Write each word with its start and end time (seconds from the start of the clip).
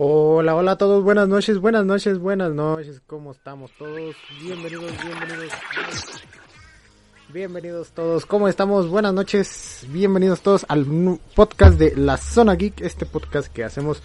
Hola, 0.00 0.54
hola 0.54 0.70
a 0.70 0.78
todos, 0.78 1.02
buenas 1.02 1.26
noches, 1.26 1.58
buenas 1.58 1.84
noches, 1.84 2.20
buenas 2.20 2.52
noches, 2.52 3.02
¿cómo 3.08 3.32
estamos 3.32 3.72
todos? 3.76 4.14
Bienvenidos, 4.40 4.92
bienvenidos. 5.02 5.52
Bienvenidos 7.34 7.90
todos, 7.90 8.24
¿cómo 8.24 8.46
estamos? 8.46 8.88
Buenas 8.88 9.12
noches, 9.12 9.84
bienvenidos 9.88 10.40
todos 10.40 10.64
al 10.68 10.86
podcast 11.34 11.80
de 11.80 11.96
La 11.96 12.16
Zona 12.16 12.54
Geek, 12.54 12.80
este 12.80 13.06
podcast 13.06 13.52
que 13.52 13.64
hacemos 13.64 14.00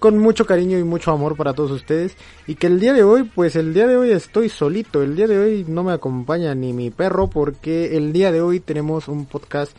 con 0.00 0.18
mucho 0.18 0.46
cariño 0.46 0.80
y 0.80 0.82
mucho 0.82 1.12
amor 1.12 1.36
para 1.36 1.54
todos 1.54 1.70
ustedes. 1.70 2.16
Y 2.48 2.56
que 2.56 2.66
el 2.66 2.80
día 2.80 2.92
de 2.92 3.04
hoy, 3.04 3.22
pues 3.22 3.54
el 3.54 3.72
día 3.72 3.86
de 3.86 3.96
hoy 3.96 4.10
estoy 4.10 4.48
solito, 4.48 5.00
el 5.00 5.14
día 5.14 5.28
de 5.28 5.38
hoy 5.38 5.64
no 5.68 5.84
me 5.84 5.92
acompaña 5.92 6.56
ni 6.56 6.72
mi 6.72 6.90
perro 6.90 7.30
porque 7.30 7.96
el 7.96 8.12
día 8.12 8.32
de 8.32 8.40
hoy 8.40 8.58
tenemos 8.58 9.06
un 9.06 9.26
podcast 9.26 9.76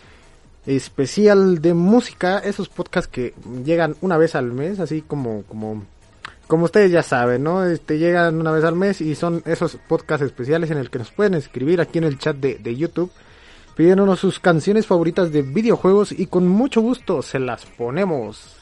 especial 0.67 1.61
de 1.61 1.73
música, 1.73 2.39
esos 2.39 2.69
podcasts 2.69 3.09
que 3.11 3.33
llegan 3.65 3.95
una 4.01 4.17
vez 4.17 4.35
al 4.35 4.51
mes, 4.51 4.79
así 4.79 5.01
como 5.01 5.43
como 5.43 5.83
como 6.47 6.65
ustedes 6.65 6.91
ya 6.91 7.03
saben, 7.03 7.43
¿no? 7.43 7.65
Este 7.65 7.97
llegan 7.97 8.39
una 8.39 8.51
vez 8.51 8.63
al 8.63 8.75
mes 8.75 9.01
y 9.01 9.15
son 9.15 9.41
esos 9.45 9.77
podcasts 9.87 10.25
especiales 10.25 10.69
en 10.71 10.77
el 10.77 10.89
que 10.89 10.99
nos 10.99 11.11
pueden 11.11 11.33
escribir 11.33 11.81
aquí 11.81 11.97
en 11.97 12.03
el 12.05 12.19
chat 12.19 12.37
de, 12.37 12.55
de 12.55 12.75
YouTube 12.75 13.11
pidiéndonos 13.77 14.19
sus 14.19 14.39
canciones 14.39 14.87
favoritas 14.87 15.31
de 15.31 15.43
videojuegos 15.43 16.11
y 16.11 16.25
con 16.25 16.47
mucho 16.47 16.81
gusto 16.81 17.21
se 17.21 17.37
las 17.37 17.63
ponemos, 17.67 18.55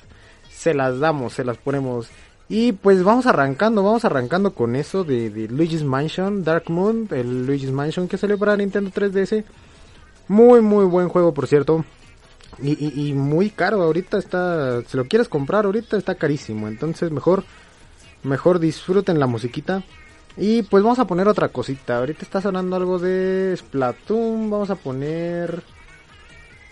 se 0.49 0.73
las 0.73 0.99
damos, 0.99 1.31
se 1.31 1.45
las 1.45 1.57
ponemos. 1.57 2.09
Y 2.49 2.73
pues 2.73 3.01
vamos 3.01 3.25
arrancando, 3.25 3.81
vamos 3.81 4.03
arrancando 4.03 4.53
con 4.53 4.75
eso 4.75 5.05
de, 5.05 5.29
de 5.29 5.47
Luigi's 5.47 5.83
Mansion, 5.83 6.43
Dark 6.43 6.69
Moon, 6.69 7.07
el 7.11 7.47
Luigi's 7.47 7.71
Mansion 7.71 8.09
que 8.09 8.17
salió 8.17 8.37
para 8.37 8.57
Nintendo 8.57 8.91
3DS. 8.91 9.45
Muy, 10.27 10.61
muy 10.61 10.85
buen 10.85 11.09
juego, 11.09 11.33
por 11.33 11.47
cierto. 11.47 11.85
Y, 12.61 13.13
muy 13.13 13.49
caro, 13.49 13.81
ahorita 13.81 14.17
está, 14.17 14.81
si 14.83 14.95
lo 14.95 15.05
quieres 15.05 15.27
comprar 15.27 15.65
ahorita 15.65 15.97
está 15.97 16.15
carísimo, 16.15 16.69
entonces 16.69 17.11
mejor, 17.11 17.43
mejor 18.23 18.59
disfruten 18.59 19.19
la 19.19 19.27
musiquita. 19.27 19.83
Y 20.37 20.63
pues 20.63 20.83
vamos 20.83 20.99
a 20.99 21.07
poner 21.07 21.27
otra 21.27 21.49
cosita, 21.49 21.97
ahorita 21.97 22.23
está 22.23 22.41
sonando 22.41 22.75
algo 22.75 22.99
de 22.99 23.55
Splatoon, 23.57 24.49
vamos 24.49 24.69
a 24.69 24.75
poner, 24.75 25.63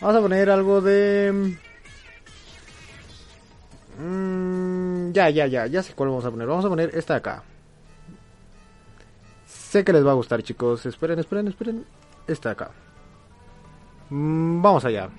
vamos 0.02 0.16
a 0.16 0.22
poner 0.22 0.50
algo 0.50 0.82
de... 0.82 1.58
Mmm, 4.00 5.12
ya, 5.12 5.30
ya, 5.30 5.48
ya, 5.48 5.68
ya 5.68 5.84
sé 5.84 5.94
cuál 5.94 6.10
vamos 6.10 6.26
a 6.26 6.32
poner, 6.32 6.48
vamos 6.48 6.66
a 6.66 6.70
poner 6.70 6.96
esta 6.96 7.14
de 7.14 7.20
acá. 7.20 7.44
Sé 9.46 9.84
que 9.84 9.94
les 9.94 10.06
va 10.06 10.12
a 10.12 10.16
gustar 10.16 10.44
chicos, 10.44 10.86
esperen, 10.86 11.20
esperen, 11.20 11.48
esperen, 11.48 11.86
esta 12.28 12.50
de 12.50 12.54
acá. 12.54 12.72
Mm, 14.14 14.62
vamos 14.62 14.86
allá. 14.86 15.10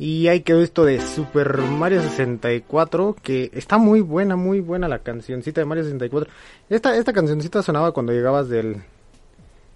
Y 0.00 0.28
hay 0.28 0.40
que 0.40 0.58
esto 0.62 0.86
de 0.86 0.98
Super 0.98 1.58
Mario 1.58 2.00
64, 2.00 3.16
que 3.22 3.50
está 3.52 3.76
muy 3.76 4.00
buena, 4.00 4.34
muy 4.34 4.60
buena 4.60 4.88
la 4.88 5.00
cancioncita 5.00 5.60
de 5.60 5.66
Mario 5.66 5.84
64. 5.84 6.32
Esta, 6.70 6.96
esta 6.96 7.12
cancioncita 7.12 7.62
sonaba 7.62 7.92
cuando 7.92 8.10
llegabas 8.10 8.48
del... 8.48 8.82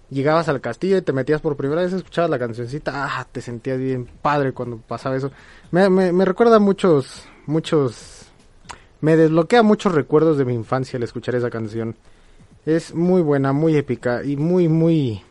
Llegabas 0.09 0.49
al 0.49 0.61
castillo 0.61 0.97
y 0.97 1.03
te 1.03 1.13
metías 1.13 1.41
por 1.41 1.55
primera 1.55 1.83
vez, 1.83 1.93
escuchabas 1.93 2.31
la 2.31 2.39
cancioncita, 2.39 2.91
ah, 3.05 3.27
te 3.31 3.39
sentías 3.39 3.77
bien 3.77 4.07
padre 4.23 4.51
cuando 4.51 4.77
pasaba 4.77 5.15
eso. 5.15 5.29
Me, 5.69 5.91
me, 5.91 6.11
me 6.11 6.25
recuerda 6.25 6.57
muchos, 6.57 7.23
muchos... 7.45 8.25
Me 9.01 9.17
desbloquea 9.17 9.61
muchos 9.61 9.93
recuerdos 9.93 10.39
de 10.39 10.45
mi 10.45 10.55
infancia 10.55 10.97
al 10.97 11.03
escuchar 11.03 11.35
esa 11.35 11.51
canción. 11.51 11.95
Es 12.65 12.95
muy 12.95 13.21
buena, 13.21 13.53
muy 13.53 13.75
épica 13.75 14.23
y 14.23 14.37
muy, 14.37 14.69
muy 14.69 15.21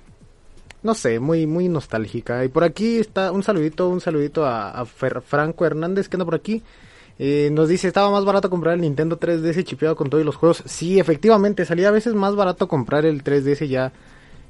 no 0.85 0.95
sé, 0.95 1.19
muy, 1.19 1.47
muy 1.47 1.69
nostálgica. 1.69 2.45
Y 2.45 2.49
por 2.49 2.63
aquí 2.63 2.99
está 2.99 3.33
un 3.33 3.43
saludito, 3.43 3.89
un 3.89 4.03
saludito 4.03 4.47
a, 4.47 4.85
Franco 4.85 5.65
Hernández 5.65 6.09
que 6.09 6.17
anda 6.17 6.27
por 6.27 6.35
aquí. 6.35 6.63
Eh, 7.19 7.49
nos 7.53 7.69
dice, 7.69 7.89
estaba 7.89 8.11
más 8.11 8.25
barato 8.25 8.51
comprar 8.51 8.75
el 8.75 8.83
Nintendo 8.83 9.19
3DS 9.19 9.65
chipeado 9.65 9.97
con 9.97 10.11
todos 10.11 10.25
los 10.25 10.37
juegos. 10.37 10.63
Sí, 10.67 11.01
efectivamente, 11.01 11.65
salía 11.65 11.89
a 11.89 11.93
veces 11.93 12.15
más 12.15 12.37
barato 12.37 12.69
comprar 12.69 13.07
el 13.07 13.25
3DS 13.25 13.67
ya, 13.67 13.93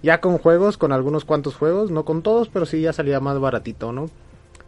ya 0.02 0.20
con 0.20 0.38
juegos, 0.38 0.76
con 0.76 0.90
algunos 0.90 1.24
cuantos 1.24 1.54
juegos, 1.54 1.92
no 1.92 2.04
con 2.04 2.22
todos, 2.22 2.48
pero 2.48 2.66
sí 2.66 2.80
ya 2.80 2.92
salía 2.92 3.20
más 3.20 3.38
baratito, 3.38 3.92
¿no? 3.92 4.10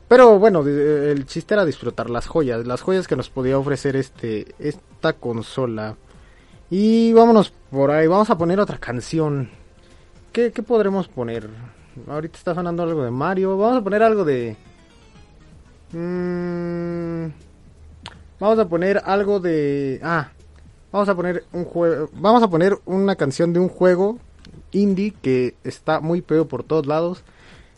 Pero 0.07 0.39
bueno, 0.39 0.65
el 0.65 1.27
chiste 1.27 1.55
era 1.55 1.65
disfrutar 1.65 2.11
las 2.11 2.29
joyas, 2.29 2.65
las 2.65 2.81
joyas 2.81 3.09
que 3.09 3.17
nos 3.17 3.29
podía 3.29 3.59
ofrecer 3.59 3.97
este, 3.97 4.55
esta 4.61 5.15
consola. 5.15 5.97
Y 6.71 7.13
vámonos 7.13 7.53
por 7.73 7.91
ahí, 7.91 8.07
vamos 8.07 8.31
a 8.31 8.39
poner 8.39 8.61
otra 8.61 8.79
canción. 8.79 9.51
¿Qué, 10.37 10.51
podremos 10.51 11.09
poner? 11.09 11.49
Ahorita 12.07 12.37
está 12.37 12.55
sonando 12.55 12.83
algo 12.83 13.03
de 13.03 13.11
Mario. 13.11 13.57
Vamos 13.57 13.79
a 13.79 13.81
poner 13.83 14.03
algo 14.03 14.23
de... 14.23 14.55
Mm, 15.93 17.33
vamos 18.39 18.59
a 18.59 18.69
poner 18.69 19.01
algo 19.03 19.41
de... 19.41 19.99
Ah, 20.03 20.29
vamos 20.93 21.09
a 21.09 21.15
poner 21.15 21.45
un 21.55 21.65
juego... 21.65 22.11
Vamos 22.13 22.43
a 22.43 22.51
poner 22.51 22.77
una 22.85 23.17
canción 23.17 23.55
de 23.55 23.61
un 23.61 23.71
juego 23.71 24.19
indie 24.73 25.15
que 25.23 25.55
está 25.65 26.01
muy 26.01 26.21
peor 26.21 26.47
por 26.49 26.65
todos 26.65 26.85
lados. 26.85 27.25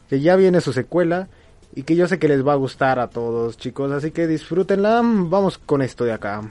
Que 0.09 0.19
ya 0.21 0.35
viene 0.35 0.61
su 0.61 0.73
secuela. 0.73 1.29
Y 1.77 1.85
que 1.85 1.95
yo 1.95 2.09
sé 2.09 2.19
que 2.19 2.27
les 2.27 2.45
va 2.45 2.55
a 2.55 2.57
gustar 2.57 2.99
a 2.99 3.09
todos, 3.09 3.57
chicos. 3.57 3.93
Así 3.93 4.11
que 4.11 4.27
disfrútenla. 4.27 5.01
Vamos 5.05 5.59
con 5.59 5.81
esto 5.81 6.03
de 6.03 6.13
acá. 6.13 6.51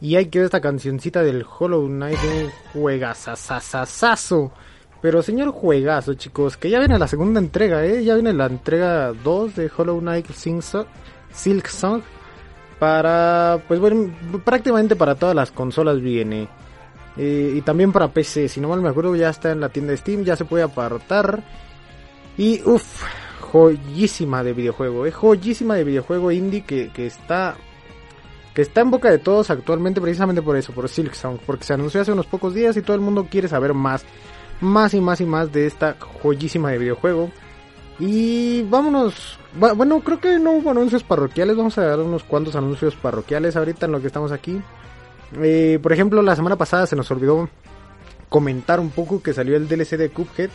Y 0.00 0.14
hay 0.16 0.26
que 0.26 0.38
ver 0.38 0.46
esta 0.46 0.60
cancioncita 0.60 1.22
del 1.22 1.44
Hollow 1.44 1.86
Knight, 1.86 2.18
un 2.22 2.50
juegazazazazo. 2.72 4.52
Pero 5.00 5.22
señor 5.22 5.50
juegazo, 5.50 6.14
chicos, 6.14 6.56
que 6.56 6.70
ya 6.70 6.78
viene 6.78 6.98
la 6.98 7.08
segunda 7.08 7.40
entrega, 7.40 7.84
¿eh? 7.84 8.04
Ya 8.04 8.14
viene 8.14 8.32
la 8.32 8.46
entrega 8.46 9.12
2 9.12 9.56
de 9.56 9.70
Hollow 9.76 10.00
Knight 10.00 10.26
Silk 10.30 11.66
Song. 11.66 12.02
Para, 12.78 13.60
pues 13.66 13.80
bueno, 13.80 14.12
prácticamente 14.44 14.94
para 14.94 15.16
todas 15.16 15.34
las 15.34 15.50
consolas 15.50 16.00
viene. 16.00 16.48
Eh, 17.16 17.54
y 17.56 17.62
también 17.62 17.90
para 17.90 18.08
PC, 18.08 18.48
si 18.48 18.60
no 18.60 18.68
mal 18.68 18.80
me 18.80 18.88
acuerdo, 18.88 19.16
ya 19.16 19.30
está 19.30 19.50
en 19.50 19.60
la 19.60 19.68
tienda 19.68 19.90
de 19.90 19.96
Steam, 19.96 20.22
ya 20.22 20.36
se 20.36 20.44
puede 20.44 20.62
apartar. 20.62 21.42
Y 22.36 22.62
uff, 22.64 23.02
joyísima 23.40 24.44
de 24.44 24.52
videojuego, 24.52 25.06
eh, 25.06 25.10
joyísima 25.10 25.74
de 25.74 25.82
videojuego 25.82 26.30
indie 26.30 26.62
que, 26.62 26.90
que 26.90 27.06
está 27.06 27.56
está 28.62 28.80
en 28.80 28.90
boca 28.90 29.10
de 29.10 29.18
todos 29.18 29.50
actualmente 29.50 30.00
precisamente 30.00 30.42
por 30.42 30.56
eso, 30.56 30.72
por 30.72 30.88
Silk 30.88 31.14
Song, 31.14 31.38
porque 31.46 31.64
se 31.64 31.74
anunció 31.74 32.00
hace 32.00 32.12
unos 32.12 32.26
pocos 32.26 32.54
días 32.54 32.76
y 32.76 32.82
todo 32.82 32.94
el 32.94 33.02
mundo 33.02 33.28
quiere 33.30 33.48
saber 33.48 33.74
más, 33.74 34.04
más 34.60 34.94
y 34.94 35.00
más 35.00 35.20
y 35.20 35.26
más 35.26 35.52
de 35.52 35.66
esta 35.66 35.96
joyísima 36.22 36.70
de 36.70 36.78
videojuego. 36.78 37.30
Y 38.00 38.62
vámonos, 38.62 39.38
bueno, 39.54 40.00
creo 40.00 40.20
que 40.20 40.38
no 40.38 40.52
hubo 40.52 40.70
anuncios 40.70 41.02
parroquiales, 41.02 41.56
vamos 41.56 41.78
a 41.78 41.86
dar 41.86 42.00
unos 42.00 42.22
cuantos 42.22 42.54
anuncios 42.54 42.94
parroquiales 42.94 43.56
ahorita 43.56 43.86
en 43.86 43.92
lo 43.92 44.00
que 44.00 44.06
estamos 44.06 44.30
aquí. 44.30 44.60
Eh, 45.40 45.78
por 45.82 45.92
ejemplo, 45.92 46.22
la 46.22 46.36
semana 46.36 46.56
pasada 46.56 46.86
se 46.86 46.96
nos 46.96 47.10
olvidó 47.10 47.48
comentar 48.28 48.78
un 48.80 48.90
poco 48.90 49.22
que 49.22 49.32
salió 49.32 49.56
el 49.56 49.68
DLC 49.68 49.96
de 49.96 50.10
Cuphead. 50.10 50.50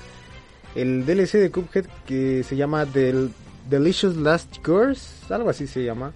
El 0.75 1.05
DLC 1.05 1.33
de 1.33 1.51
Cuphead 1.51 1.85
que 2.05 2.43
se 2.43 2.55
llama 2.55 2.85
Del 2.85 3.31
Delicious 3.69 4.15
Last 4.15 4.63
Course, 4.63 5.33
algo 5.33 5.49
así 5.49 5.67
se 5.67 5.83
llama. 5.83 6.13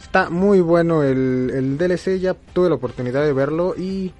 Está 0.00 0.30
muy 0.30 0.60
bueno 0.60 1.02
el, 1.02 1.50
el 1.54 1.78
DLC, 1.78 2.18
ya 2.18 2.34
tuve 2.34 2.68
la 2.68 2.74
oportunidad 2.76 3.22
de 3.22 3.32
verlo 3.32 3.74
y, 3.76 4.12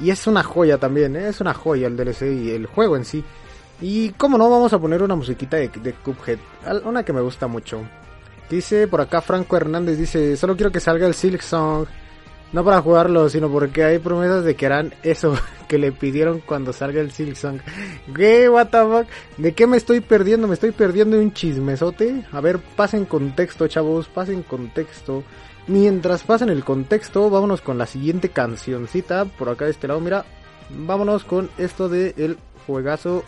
y 0.00 0.10
es 0.10 0.26
una 0.26 0.42
joya 0.42 0.78
también, 0.78 1.14
¿eh? 1.16 1.28
es 1.28 1.40
una 1.40 1.54
joya 1.54 1.86
el 1.86 1.96
DLC 1.96 2.22
y 2.22 2.50
el 2.50 2.66
juego 2.66 2.96
en 2.96 3.04
sí. 3.04 3.22
Y 3.80 4.10
como 4.10 4.38
no, 4.38 4.48
vamos 4.48 4.72
a 4.72 4.78
poner 4.78 5.02
una 5.02 5.14
musiquita 5.14 5.58
de, 5.58 5.68
de 5.68 5.92
Cuphead, 5.92 6.38
una 6.84 7.04
que 7.04 7.12
me 7.12 7.20
gusta 7.20 7.46
mucho. 7.46 7.82
Dice 8.48 8.88
por 8.88 9.00
acá 9.00 9.20
Franco 9.20 9.56
Hernández, 9.56 9.98
dice, 9.98 10.36
solo 10.36 10.56
quiero 10.56 10.72
que 10.72 10.80
salga 10.80 11.06
el 11.06 11.14
Silk 11.14 11.42
Song. 11.42 11.86
No 12.52 12.64
para 12.64 12.80
jugarlo, 12.80 13.28
sino 13.28 13.50
porque 13.50 13.84
hay 13.84 13.98
promesas 13.98 14.44
de 14.44 14.54
que 14.54 14.66
harán 14.66 14.94
eso 15.02 15.34
que 15.68 15.78
le 15.78 15.92
pidieron 15.92 16.40
cuando 16.40 16.72
salga 16.72 17.00
el 17.00 17.10
Silk 17.10 17.34
Song. 17.34 17.58
¿Qué? 18.14 18.48
What 18.48 18.68
the 18.68 18.78
fuck? 18.78 19.06
¿De 19.36 19.52
qué 19.52 19.66
me 19.66 19.76
estoy 19.76 20.00
perdiendo? 20.00 20.46
¿Me 20.46 20.54
estoy 20.54 20.70
perdiendo 20.70 21.18
un 21.18 21.32
chismesote? 21.32 22.24
A 22.32 22.40
ver, 22.40 22.58
pasen 22.58 23.04
contexto, 23.04 23.66
chavos, 23.66 24.08
pasen 24.08 24.42
contexto. 24.42 25.24
Mientras 25.66 26.22
pasen 26.22 26.48
el 26.48 26.64
contexto, 26.64 27.28
vámonos 27.28 27.60
con 27.60 27.78
la 27.78 27.86
siguiente 27.86 28.28
cancioncita. 28.28 29.24
Por 29.24 29.48
acá 29.48 29.64
de 29.64 29.72
este 29.72 29.88
lado, 29.88 30.00
mira. 30.00 30.24
Vámonos 30.70 31.24
con 31.24 31.50
esto 31.58 31.88
de 31.88 32.14
el 32.16 32.38
juegazo 32.66 33.24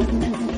Música 0.00 0.49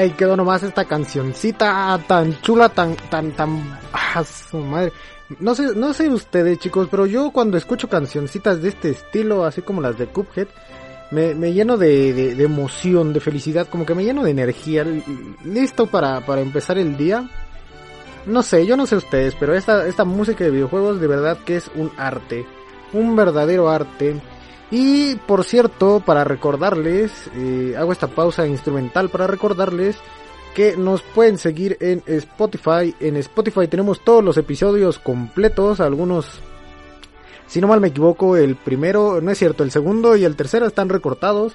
ahí 0.00 0.10
quedó 0.10 0.36
nomás 0.36 0.62
esta 0.62 0.84
cancioncita 0.84 1.98
tan 2.06 2.40
chula, 2.42 2.68
tan, 2.68 2.96
tan, 3.08 3.32
tan, 3.32 3.78
ah, 3.92 4.22
su 4.24 4.58
madre. 4.58 4.92
No 5.38 5.54
sé, 5.54 5.74
no 5.76 5.92
sé 5.92 6.08
ustedes 6.08 6.58
chicos, 6.58 6.88
pero 6.90 7.06
yo 7.06 7.30
cuando 7.30 7.56
escucho 7.56 7.88
cancioncitas 7.88 8.60
de 8.60 8.70
este 8.70 8.90
estilo, 8.90 9.44
así 9.44 9.62
como 9.62 9.80
las 9.80 9.96
de 9.96 10.06
Cuphead, 10.06 10.48
me, 11.10 11.34
me 11.34 11.52
lleno 11.52 11.76
de, 11.76 12.12
de, 12.12 12.34
de, 12.34 12.44
emoción, 12.44 13.12
de 13.12 13.20
felicidad, 13.20 13.68
como 13.68 13.86
que 13.86 13.94
me 13.94 14.04
lleno 14.04 14.22
de 14.24 14.30
energía, 14.30 14.84
listo 15.44 15.86
para, 15.86 16.24
para 16.26 16.40
empezar 16.40 16.78
el 16.78 16.96
día. 16.96 17.28
No 18.26 18.42
sé, 18.42 18.66
yo 18.66 18.76
no 18.76 18.86
sé 18.86 18.96
ustedes, 18.96 19.34
pero 19.38 19.54
esta, 19.54 19.86
esta 19.86 20.04
música 20.04 20.44
de 20.44 20.50
videojuegos 20.50 21.00
de 21.00 21.06
verdad 21.06 21.38
que 21.44 21.56
es 21.56 21.70
un 21.74 21.90
arte, 21.96 22.44
un 22.92 23.16
verdadero 23.16 23.68
arte. 23.70 24.20
Y 24.70 25.16
por 25.16 25.44
cierto, 25.44 26.00
para 26.00 26.22
recordarles, 26.24 27.10
eh, 27.34 27.74
hago 27.76 27.92
esta 27.92 28.06
pausa 28.06 28.46
instrumental 28.46 29.08
para 29.08 29.26
recordarles 29.26 29.96
que 30.54 30.76
nos 30.76 31.02
pueden 31.02 31.38
seguir 31.38 31.76
en 31.80 32.02
Spotify. 32.06 32.94
En 33.00 33.16
Spotify 33.16 33.66
tenemos 33.66 34.04
todos 34.04 34.22
los 34.22 34.36
episodios 34.36 34.98
completos, 34.98 35.80
algunos, 35.80 36.40
si 37.46 37.60
no 37.60 37.66
mal 37.66 37.80
me 37.80 37.88
equivoco, 37.88 38.36
el 38.36 38.56
primero, 38.56 39.20
no 39.20 39.30
es 39.30 39.38
cierto, 39.38 39.64
el 39.64 39.72
segundo 39.72 40.16
y 40.16 40.24
el 40.24 40.36
tercero 40.36 40.66
están 40.66 40.88
recortados. 40.88 41.54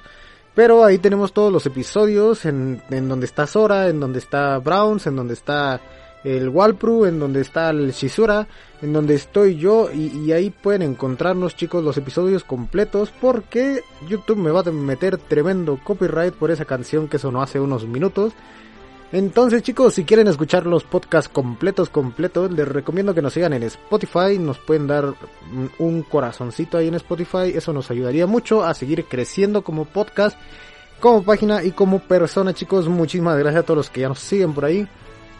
Pero 0.54 0.84
ahí 0.86 0.96
tenemos 0.96 1.34
todos 1.34 1.52
los 1.52 1.66
episodios 1.66 2.46
en, 2.46 2.80
en 2.88 3.08
donde 3.10 3.26
está 3.26 3.46
Sora, 3.46 3.88
en 3.88 4.00
donde 4.00 4.18
está 4.18 4.56
Browns, 4.58 5.06
en 5.06 5.14
donde 5.14 5.34
está 5.34 5.82
el 6.26 6.48
Walpru, 6.48 7.06
en 7.06 7.20
donde 7.20 7.40
está 7.40 7.70
el 7.70 7.92
Shizura, 7.92 8.48
en 8.82 8.92
donde 8.92 9.14
estoy 9.14 9.56
yo 9.56 9.90
y, 9.92 10.08
y, 10.08 10.32
ahí 10.32 10.50
pueden 10.50 10.82
encontrarnos 10.82 11.54
chicos 11.54 11.84
los 11.84 11.96
episodios 11.96 12.42
completos 12.42 13.12
porque 13.20 13.82
YouTube 14.08 14.38
me 14.38 14.50
va 14.50 14.60
a 14.60 14.70
meter 14.72 15.18
tremendo 15.18 15.78
copyright 15.82 16.34
por 16.34 16.50
esa 16.50 16.64
canción 16.64 17.06
que 17.06 17.20
sonó 17.20 17.42
hace 17.42 17.60
unos 17.60 17.86
minutos. 17.86 18.32
Entonces 19.12 19.62
chicos, 19.62 19.94
si 19.94 20.04
quieren 20.04 20.26
escuchar 20.26 20.66
los 20.66 20.82
podcasts 20.82 21.30
completos, 21.32 21.90
completos, 21.90 22.50
les 22.50 22.66
recomiendo 22.66 23.14
que 23.14 23.22
nos 23.22 23.32
sigan 23.32 23.52
en 23.52 23.62
Spotify, 23.62 24.36
nos 24.36 24.58
pueden 24.58 24.88
dar 24.88 25.14
un 25.78 26.02
corazoncito 26.02 26.76
ahí 26.76 26.88
en 26.88 26.96
Spotify, 26.96 27.52
eso 27.54 27.72
nos 27.72 27.88
ayudaría 27.92 28.26
mucho 28.26 28.64
a 28.64 28.74
seguir 28.74 29.04
creciendo 29.04 29.62
como 29.62 29.84
podcast, 29.84 30.36
como 30.98 31.22
página 31.22 31.62
y 31.62 31.70
como 31.70 32.00
persona 32.00 32.52
chicos, 32.52 32.88
muchísimas 32.88 33.38
gracias 33.38 33.62
a 33.62 33.64
todos 33.64 33.78
los 33.78 33.90
que 33.90 34.00
ya 34.00 34.08
nos 34.08 34.18
siguen 34.18 34.52
por 34.52 34.64
ahí. 34.64 34.88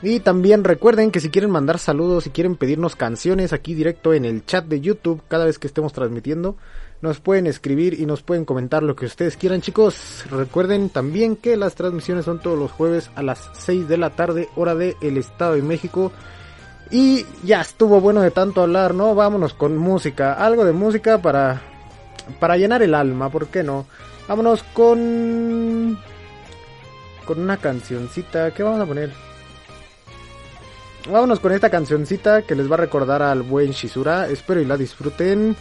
Y 0.09 0.21
también 0.21 0.63
recuerden 0.63 1.11
que 1.11 1.19
si 1.19 1.31
quieren 1.31 1.51
mandar 1.51 1.81
saludos, 1.81 2.23
si 2.23 2.31
quieren 2.31 2.55
pedirnos 2.55 2.95
canciones 2.95 3.53
aquí 3.53 3.75
directo 3.75 4.15
en 4.15 4.25
el 4.25 4.47
chat 4.47 4.65
de 4.65 4.81
YouTube 4.81 5.21
cada 5.27 5.47
vez 5.47 5.59
que 5.59 5.67
estemos 5.67 5.93
transmitiendo, 5.93 6.55
nos 7.03 7.19
pueden 7.19 7.49
escribir 7.49 7.99
y 7.99 8.07
nos 8.07 8.23
pueden 8.23 8.45
comentar 8.45 8.85
lo 8.85 8.95
que 8.95 9.07
ustedes 9.07 9.37
quieran 9.37 9.63
chicos. 9.63 10.25
Recuerden 10.31 10.91
también 10.91 11.35
que 11.35 11.57
las 11.57 11.75
transmisiones 11.75 12.25
son 12.25 12.39
todos 12.39 12.57
los 12.57 12.71
jueves 12.71 13.11
a 13.17 13.25
las 13.25 13.51
6 13.55 13.89
de 13.89 13.99
la 13.99 14.11
tarde, 14.11 14.49
hora 14.55 14.77
de 14.77 14.95
el 15.03 15.17
Estado 15.17 15.55
de 15.55 15.63
México. 15.63 16.13
Y 16.93 17.27
ya 17.43 17.61
estuvo 17.61 18.01
bueno 18.01 18.21
de 18.21 18.31
tanto 18.31 18.63
hablar, 18.63 18.95
¿no? 18.95 19.13
Vámonos 19.17 19.55
con 19.55 19.77
música, 19.77 20.35
algo 20.35 20.65
de 20.65 20.71
música 20.71 21.21
para 21.21 21.63
para 22.39 22.57
llenar 22.57 22.81
el 22.81 22.95
alma, 22.95 23.29
¿por 23.29 23.49
qué 23.49 23.65
no? 23.65 23.87
Vámonos 24.29 24.63
con 24.73 25.99
con 27.25 27.41
una 27.41 27.57
cancioncita, 27.57 28.55
¿qué 28.55 28.63
vamos 28.63 28.81
a 28.81 28.87
poner? 28.87 29.26
Vámonos 31.11 31.39
con 31.39 31.53
esta 31.53 31.71
cancioncita 31.71 32.43
que 32.43 32.57
les 32.57 32.71
va 32.71 32.75
a 32.75 32.79
recordar 32.79 33.23
al 33.23 33.43
buen 33.43 33.71
Shizura. 33.71 34.27
Espero 34.29 34.61
y 34.61 34.65
la 34.65 34.77
disfruten. 34.77 35.57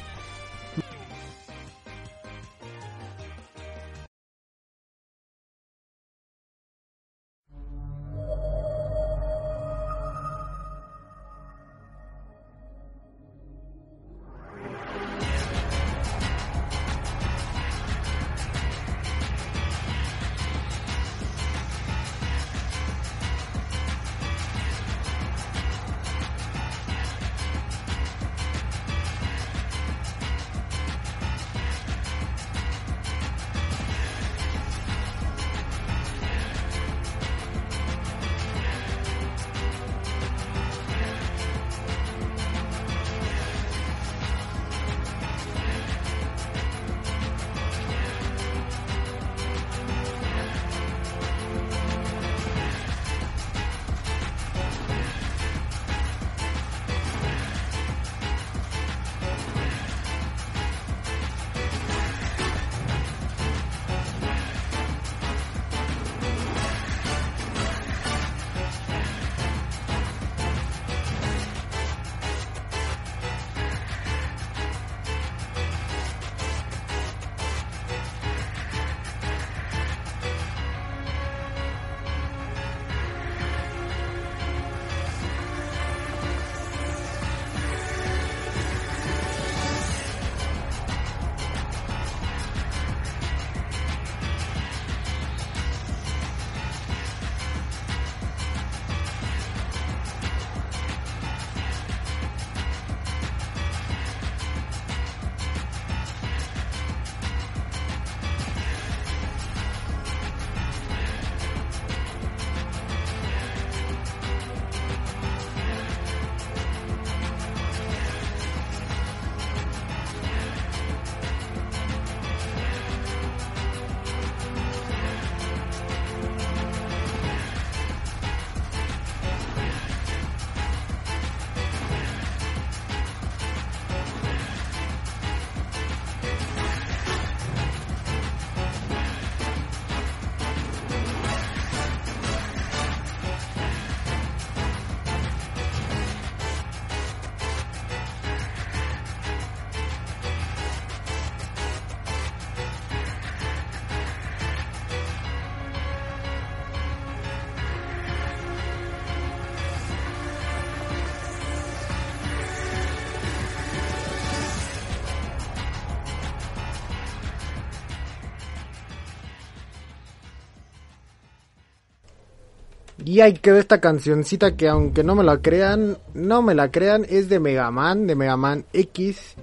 Y 173.15 173.21
ahí 173.21 173.31
quedó 173.35 173.59
esta 173.59 173.79
cancioncita 173.79 174.57
que 174.57 174.67
aunque 174.67 175.01
no 175.01 175.15
me 175.15 175.23
la 175.23 175.41
crean, 175.41 175.97
no 176.13 176.41
me 176.41 176.53
la 176.53 176.69
crean, 176.69 177.05
es 177.07 177.29
de 177.29 177.39
Mega 177.39 177.71
Man, 177.71 178.07
de 178.07 178.15
Mega 178.15 178.35
Man 178.35 178.65
X. 178.73 179.35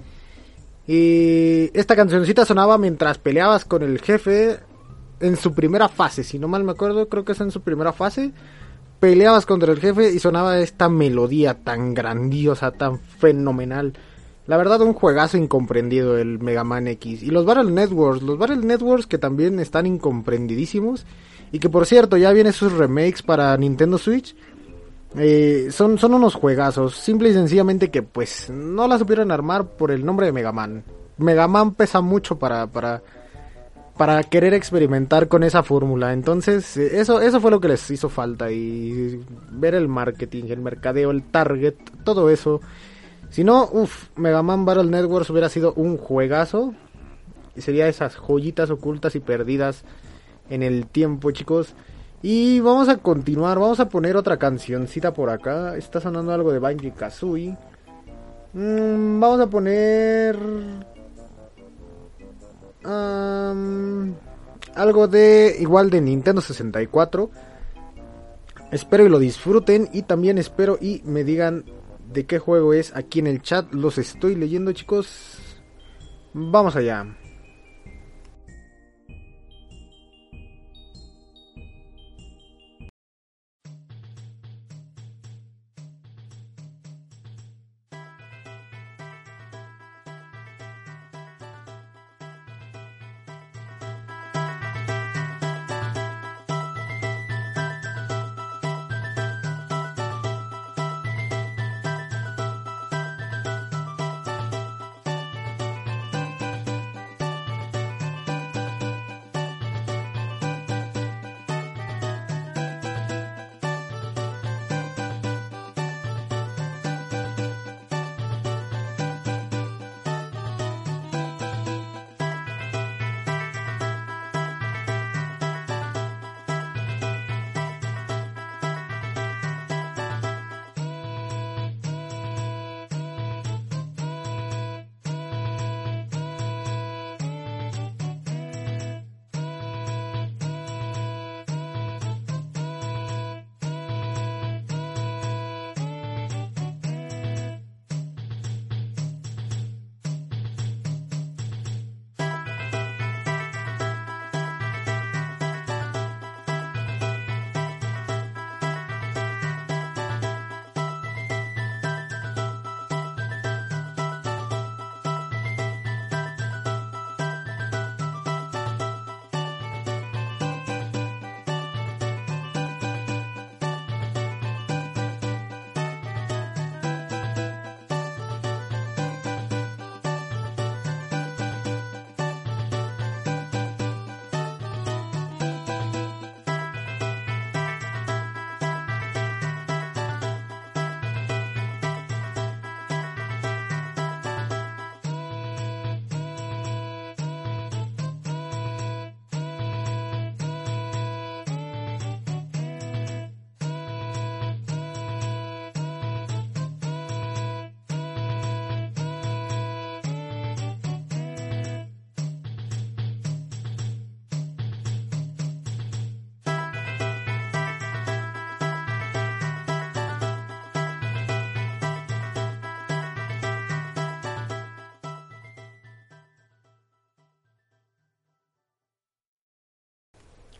Y 0.85 1.71
esta 1.73 1.95
cancioncita 1.95 2.45
sonaba 2.45 2.77
mientras 2.77 3.17
peleabas 3.17 3.65
con 3.65 3.81
el 3.81 3.99
jefe. 3.99 4.59
en 5.21 5.37
su 5.37 5.55
primera 5.55 5.89
fase, 5.89 6.23
si 6.23 6.37
no 6.37 6.47
mal 6.47 6.63
me 6.63 6.73
acuerdo, 6.73 7.09
creo 7.09 7.25
que 7.25 7.31
es 7.31 7.41
en 7.41 7.49
su 7.49 7.61
primera 7.61 7.93
fase, 7.93 8.31
peleabas 8.99 9.47
contra 9.47 9.71
el 9.71 9.79
jefe 9.79 10.11
y 10.11 10.19
sonaba 10.19 10.59
esta 10.59 10.87
melodía 10.87 11.55
tan 11.55 11.95
grandiosa, 11.95 12.69
tan 12.73 12.99
fenomenal. 12.99 13.93
La 14.45 14.57
verdad, 14.57 14.81
un 14.81 14.93
juegazo 14.93 15.37
incomprendido 15.37 16.19
el 16.19 16.37
Mega 16.37 16.63
Man 16.63 16.87
X. 16.89 17.23
Y 17.23 17.31
los 17.31 17.43
Battle 17.43 17.71
Networks, 17.71 18.21
los 18.21 18.37
Battle 18.37 18.57
Networks 18.57 19.07
que 19.07 19.17
también 19.17 19.59
están 19.59 19.87
incomprendidísimos. 19.87 21.07
Y 21.53 21.59
que 21.59 21.69
por 21.69 21.85
cierto, 21.85 22.17
ya 22.17 22.33
vienen 22.33 22.51
sus 22.51 22.73
remakes 22.73 23.21
para 23.21 23.55
Nintendo 23.55 23.97
Switch. 23.97 24.35
Eh, 25.15 25.67
son, 25.71 25.97
son 25.97 26.13
unos 26.15 26.35
juegazos. 26.35 26.97
Simple 26.97 27.29
y 27.29 27.33
sencillamente 27.33 27.89
que 27.89 28.01
pues 28.01 28.49
no 28.49 28.85
la 28.89 28.97
supieron 28.97 29.31
armar 29.31 29.77
por 29.77 29.91
el 29.91 30.05
nombre 30.05 30.25
de 30.25 30.33
Mega 30.33 30.51
Man. 30.51 30.83
Mega 31.17 31.47
Man 31.47 31.75
pesa 31.75 32.01
mucho 32.01 32.37
para, 32.37 32.67
para, 32.67 33.01
para 33.95 34.23
querer 34.23 34.53
experimentar 34.53 35.29
con 35.29 35.43
esa 35.43 35.63
fórmula. 35.63 36.11
Entonces, 36.11 36.75
eh, 36.75 36.99
eso, 36.99 37.21
eso 37.21 37.39
fue 37.39 37.51
lo 37.51 37.61
que 37.61 37.69
les 37.69 37.89
hizo 37.89 38.09
falta. 38.09 38.51
Y 38.51 39.23
ver 39.51 39.75
el 39.75 39.87
marketing, 39.87 40.45
el 40.49 40.59
mercadeo, 40.59 41.11
el 41.11 41.23
target, 41.23 41.75
todo 42.03 42.29
eso 42.29 42.59
si 43.33 43.43
no, 43.43 43.67
uff, 43.71 44.09
Mega 44.15 44.43
Man 44.43 44.63
Battle 44.63 44.91
Networks 44.91 45.31
hubiera 45.31 45.49
sido 45.49 45.73
un 45.73 45.97
juegazo. 45.97 46.75
Y 47.55 47.61
sería 47.61 47.87
esas 47.87 48.15
joyitas 48.15 48.69
ocultas 48.69 49.15
y 49.15 49.19
perdidas 49.19 49.83
en 50.49 50.63
el 50.63 50.87
tiempo, 50.87 51.31
chicos. 51.31 51.75
Y 52.21 52.61
vamos 52.61 52.87
a 52.87 52.97
continuar, 52.97 53.59
vamos 53.59 53.81
a 53.81 53.89
poner 53.89 54.15
otra 54.15 54.37
cancioncita 54.37 55.13
por 55.13 55.29
acá. 55.29 55.75
Está 55.75 55.99
sonando 55.99 56.31
algo 56.31 56.53
de 56.53 56.59
Banjo 56.59 56.95
Kazooie. 56.95 57.57
Mm, 58.53 59.19
vamos 59.19 59.39
a 59.41 59.47
poner. 59.47 60.37
algo 64.75 65.07
de. 65.07 65.55
Igual 65.59 65.89
de 65.89 66.01
Nintendo 66.01 66.41
64. 66.41 67.29
Espero 68.71 69.05
y 69.05 69.09
lo 69.09 69.19
disfruten. 69.19 69.89
Y 69.91 70.03
también 70.03 70.37
espero 70.37 70.77
y 70.79 71.01
me 71.03 71.25
digan 71.25 71.65
de 72.11 72.25
qué 72.25 72.39
juego 72.39 72.73
es 72.73 72.95
aquí 72.95 73.19
en 73.19 73.27
el 73.27 73.41
chat. 73.41 73.73
Los 73.73 73.97
estoy 73.97 74.35
leyendo, 74.35 74.71
chicos. 74.71 75.39
Vamos 76.33 76.75
allá. 76.75 77.05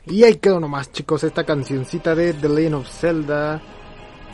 Y 0.06 0.24
ahí 0.26 0.36
quedó 0.36 0.60
nomás, 0.60 0.92
chicos, 0.92 1.24
esta 1.24 1.46
cancioncita 1.46 2.14
de 2.14 2.34
The 2.34 2.50
Legend 2.50 2.76
of 2.76 2.90
Zelda. 2.90 3.62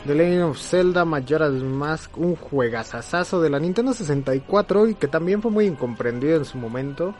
The 0.04 0.14
Legend 0.14 0.42
of 0.42 0.58
Zelda 0.58 1.04
Majora's 1.04 1.62
Mask, 1.62 2.16
un 2.18 2.34
juegazazazo 2.34 3.40
de 3.40 3.50
la 3.50 3.60
Nintendo 3.60 3.92
64 3.92 4.88
y 4.88 4.94
que 4.94 5.06
también 5.06 5.42
fue 5.42 5.50
muy 5.50 5.66
incomprendido 5.66 6.36
en 6.36 6.44
su 6.44 6.58
momento. 6.58 7.14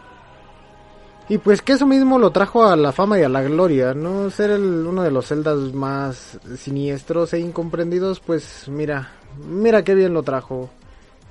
Y 1.28 1.38
pues 1.38 1.62
que 1.62 1.74
eso 1.74 1.86
mismo 1.86 2.18
lo 2.18 2.32
trajo 2.32 2.64
a 2.64 2.74
la 2.74 2.90
fama 2.90 3.20
y 3.20 3.22
a 3.22 3.28
la 3.28 3.42
gloria, 3.42 3.94
¿no? 3.94 4.30
Ser 4.30 4.58
uno 4.58 5.04
de 5.04 5.12
los 5.12 5.28
Zeldas 5.28 5.72
más 5.72 6.40
siniestros 6.56 7.32
e 7.34 7.38
incomprendidos, 7.38 8.18
pues 8.18 8.66
mira, 8.68 9.12
mira 9.46 9.84
qué 9.84 9.94
bien 9.94 10.12
lo 10.12 10.24
trajo, 10.24 10.70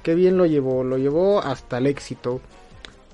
qué 0.02 0.16
bien 0.16 0.38
lo 0.38 0.46
llevó, 0.46 0.86
lo 0.86 0.98
llevó 0.98 1.44
hasta 1.44 1.80
el 1.80 1.88
éxito. 1.88 2.40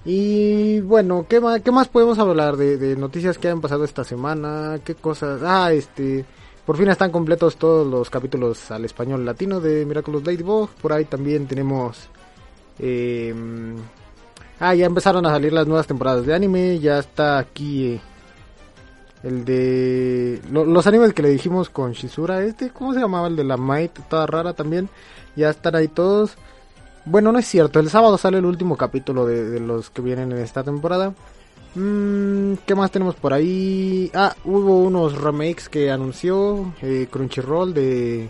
Y 0.06 0.82
bueno, 0.82 1.26
¿qué 1.28 1.42
más, 1.42 1.62
qué 1.62 1.72
más 1.72 1.88
podemos 1.88 2.20
hablar 2.20 2.58
de, 2.58 2.96
noticias 2.96 3.40
que 3.40 3.50
han 3.50 3.60
pasado 3.60 3.84
esta 3.84 4.04
semana? 4.04 4.80
¿Qué 4.84 4.96
cosas? 4.96 5.42
Ah, 5.44 5.74
este... 5.74 6.24
Por 6.64 6.78
fin 6.78 6.90
están 6.90 7.12
completos 7.12 7.58
todos 7.58 7.86
los 7.86 8.10
capítulos 8.10 8.72
al 8.72 8.86
español 8.86 9.24
latino 9.24 9.60
de 9.60 9.86
Miraculous 9.86 10.26
Ladybug. 10.26 10.70
Por 10.82 10.94
ahí 10.94 11.06
también 11.06 11.48
tenemos... 11.48 12.10
Em, 12.80 13.76
ah, 14.60 14.74
ya 14.74 14.86
empezaron 14.88 15.26
a 15.28 15.30
salir 15.30 15.54
las 15.54 15.68
nuevas 15.68 15.86
temporadas 15.86 16.26
de 16.26 16.34
anime. 16.34 16.80
Ya 16.80 16.98
está 17.00 17.38
aquí 17.38 17.94
eh, 17.94 18.02
el 19.24 19.46
de... 19.46 20.42
los 20.50 20.88
animes 20.88 21.14
que 21.14 21.22
le 21.22 21.30
dijimos 21.30 21.70
con 21.70 21.92
Shizura. 21.92 22.44
Este, 22.44 22.72
¿cómo 22.72 22.94
se 22.96 23.00
llamaba? 23.00 23.28
El 23.28 23.36
de 23.36 23.44
la 23.44 23.58
Might, 23.58 24.00
toda 24.10 24.26
rara 24.26 24.54
también. 24.54 24.90
Ya 25.36 25.52
están 25.52 25.76
ahí 25.76 25.88
todos. 25.88 26.36
Bueno, 27.06 27.32
no 27.32 27.40
es 27.40 27.48
cierto. 27.48 27.80
El 27.80 27.90
sábado 27.90 28.18
sale 28.18 28.40
el 28.40 28.46
último 28.46 28.78
capítulo 28.78 29.26
de, 29.26 29.60
los 29.60 29.90
que 29.90 30.02
vienen 30.02 30.32
en 30.32 30.40
esta 30.40 30.64
temporada. 30.64 31.14
Mm, 31.76 32.54
¿Qué 32.66 32.74
más 32.74 32.90
tenemos 32.90 33.16
por 33.16 33.34
ahí? 33.34 34.10
Ah, 34.14 34.36
hubo 34.44 34.80
unos 34.80 35.22
remakes 35.22 35.70
que 35.70 35.92
anunció 35.92 36.74
eh, 36.82 37.08
Crunchyroll 37.12 37.74
de 37.74 38.30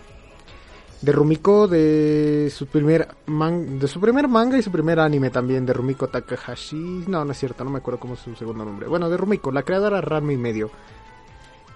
de 1.00 1.12
Rumiko 1.12 1.68
de 1.68 2.50
su 2.52 2.66
primer 2.66 3.06
man, 3.26 3.78
de 3.78 3.86
su 3.86 4.00
primer 4.00 4.28
manga 4.28 4.56
y 4.58 4.62
su 4.62 4.70
primer 4.70 4.98
anime 4.98 5.30
también 5.30 5.66
de 5.66 5.72
Rumiko 5.72 6.08
Takahashi 6.08 7.04
no 7.06 7.24
no 7.24 7.32
es 7.32 7.38
cierto 7.38 7.64
no 7.64 7.70
me 7.70 7.78
acuerdo 7.78 8.00
cómo 8.00 8.14
es 8.14 8.20
su 8.20 8.34
segundo 8.34 8.64
nombre 8.64 8.88
bueno 8.88 9.10
de 9.10 9.16
Rumiko 9.16 9.52
la 9.52 9.62
creadora 9.62 10.00
Rami 10.00 10.36
medio 10.36 10.70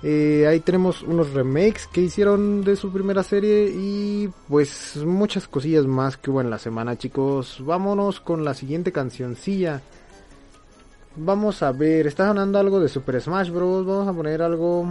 eh, 0.03 0.47
ahí 0.49 0.61
tenemos 0.61 1.03
unos 1.03 1.33
remakes 1.33 1.87
que 1.87 2.01
hicieron 2.01 2.63
de 2.63 2.77
su 2.77 2.93
primera 2.93 3.23
serie 3.23 3.71
y 3.75 4.31
pues 4.49 4.97
muchas 5.05 5.47
cosillas 5.47 5.87
más 5.87 6.17
que 6.17 6.31
hubo 6.31 6.41
en 6.41 6.51
la 6.51 6.59
semana 6.59 6.97
chicos 6.97 7.63
vámonos 7.65 8.21
con 8.21 8.45
la 8.45 8.55
siguiente 8.55 8.93
cancioncilla 8.93 9.83
vamos 11.17 11.63
a 11.63 11.73
ver 11.73 12.07
está 12.07 12.27
sonando 12.27 12.59
algo 12.59 12.81
de 12.81 12.89
Super 12.89 13.21
Smash 13.21 13.51
Bros 13.51 13.85
vamos 13.85 14.09
a 14.09 14.13
poner 14.13 14.41
algo 14.41 14.87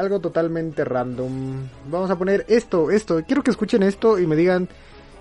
algo 0.00 0.20
totalmente 0.20 0.84
random. 0.84 1.68
Vamos 1.90 2.10
a 2.10 2.16
poner 2.16 2.44
esto, 2.48 2.90
esto. 2.90 3.22
Quiero 3.26 3.42
que 3.42 3.50
escuchen 3.50 3.82
esto 3.82 4.18
y 4.18 4.26
me 4.26 4.36
digan 4.36 4.68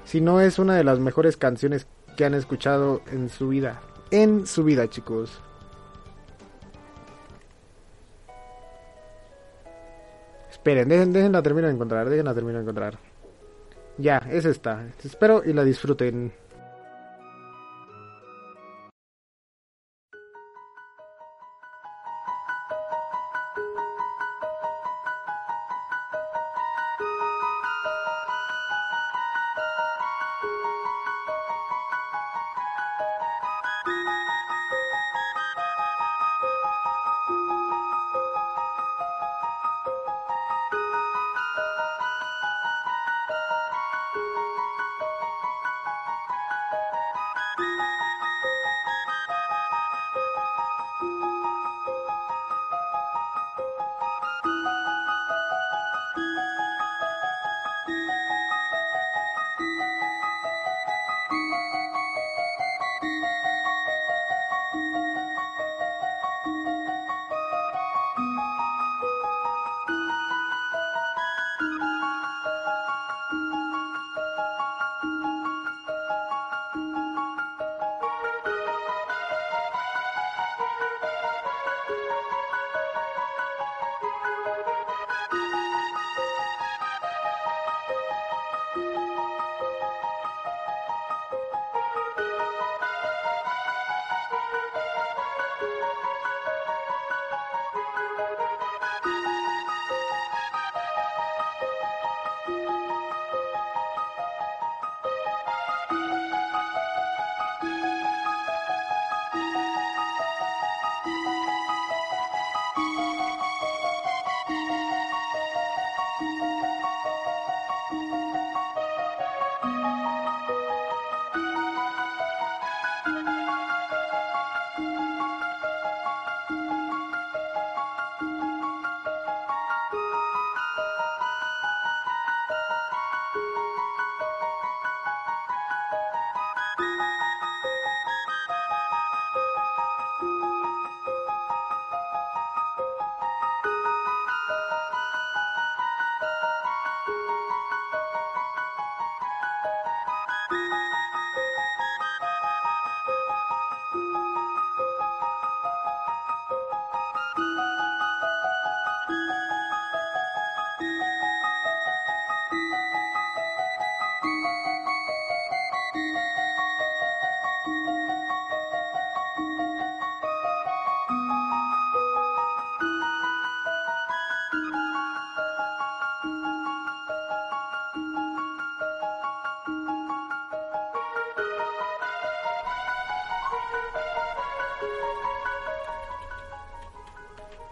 si 0.05 0.21
no 0.21 0.41
es 0.41 0.57
una 0.57 0.75
de 0.75 0.83
las 0.83 0.99
mejores 0.99 1.37
canciones 1.37 1.85
que 2.15 2.25
han 2.25 2.33
escuchado 2.33 3.01
en 3.11 3.29
su 3.29 3.49
vida. 3.49 3.81
En 4.11 4.47
su 4.47 4.63
vida, 4.63 4.89
chicos. 4.89 5.41
Esperen, 10.59 10.89
dejen, 10.89 11.13
déjenla 11.13 11.41
termino 11.41 11.67
de 11.67 11.73
encontrar, 11.73 12.09
déjenla 12.09 12.33
termino 12.33 12.57
de 12.57 12.63
encontrar. 12.63 12.99
Ya, 13.97 14.17
es 14.29 14.43
esta. 14.43 14.89
Espero 15.01 15.41
y 15.45 15.53
la 15.53 15.63
disfruten. 15.63 16.33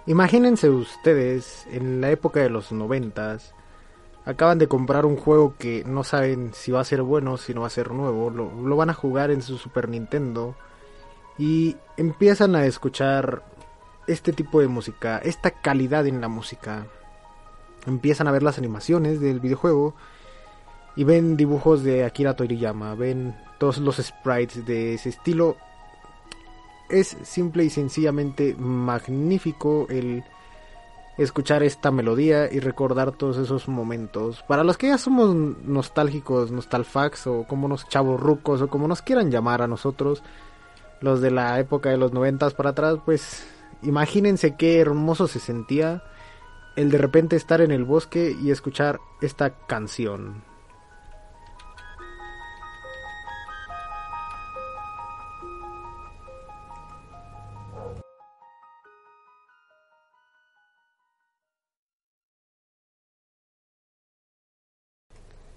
Imagínense 0.07 0.69
ustedes, 0.69 1.67
en 1.69 1.99
la 1.99 2.09
época 2.11 2.39
de 2.39 2.49
los 2.49 2.71
noventas, 2.71 3.53
acaban 4.23 4.57
de 4.57 4.69
comprar 4.69 5.05
un 5.05 5.17
juego 5.17 5.55
que 5.59 5.83
no 5.85 6.05
saben 6.05 6.51
si 6.53 6.71
va 6.71 6.79
a 6.79 6.85
ser 6.85 7.01
bueno, 7.01 7.35
si 7.35 7.53
no 7.53 7.61
va 7.61 7.67
a 7.67 7.71
ser 7.71 7.91
nuevo, 7.91 8.29
lo, 8.29 8.49
lo, 8.49 8.75
van 8.77 8.89
a 8.89 8.93
jugar 8.93 9.31
en 9.31 9.41
su 9.41 9.57
Super 9.57 9.89
Nintendo 9.89 10.55
y 11.37 11.75
empiezan 11.97 12.55
a 12.55 12.65
escuchar 12.65 13.43
este 14.07 14.31
tipo 14.31 14.61
de 14.61 14.69
música, 14.69 15.17
esta 15.17 15.51
calidad 15.51 16.07
en 16.07 16.21
la 16.21 16.29
música. 16.29 16.87
Empiezan 17.85 18.29
a 18.29 18.31
ver 18.31 18.43
las 18.43 18.57
animaciones 18.57 19.19
del 19.19 19.41
videojuego 19.41 19.93
y 20.95 21.03
ven 21.03 21.35
dibujos 21.35 21.83
de 21.83 22.05
Akira 22.05 22.33
Toriyama, 22.33 22.95
ven 22.95 23.35
todos 23.59 23.79
los 23.79 23.97
sprites 23.97 24.65
de 24.65 24.93
ese 24.93 25.09
estilo 25.09 25.57
es 26.89 27.17
simple 27.23 27.65
y 27.65 27.69
sencillamente 27.69 28.55
magnífico 28.57 29.87
el 29.89 30.23
escuchar 31.17 31.63
esta 31.63 31.91
melodía 31.91 32.51
y 32.51 32.59
recordar 32.59 33.11
todos 33.11 33.37
esos 33.37 33.67
momentos. 33.67 34.43
Para 34.47 34.63
los 34.63 34.77
que 34.77 34.87
ya 34.87 34.97
somos 34.97 35.35
nostálgicos, 35.35 36.51
nostalfax 36.51 37.27
o 37.27 37.43
como 37.47 37.65
unos 37.65 37.87
chavos 37.87 38.19
rucos 38.19 38.61
o 38.61 38.67
como 38.67 38.87
nos 38.87 39.01
quieran 39.01 39.31
llamar 39.31 39.61
a 39.61 39.67
nosotros, 39.67 40.23
los 41.01 41.21
de 41.21 41.31
la 41.31 41.59
época 41.59 41.89
de 41.89 41.97
los 41.97 42.13
noventas 42.13 42.53
para 42.53 42.71
atrás, 42.71 42.97
pues 43.03 43.47
imagínense 43.81 44.55
qué 44.55 44.79
hermoso 44.79 45.27
se 45.27 45.39
sentía 45.39 46.03
el 46.75 46.91
de 46.91 46.99
repente 46.99 47.35
estar 47.35 47.61
en 47.61 47.71
el 47.71 47.83
bosque 47.83 48.35
y 48.39 48.51
escuchar 48.51 48.99
esta 49.21 49.49
canción. 49.49 50.43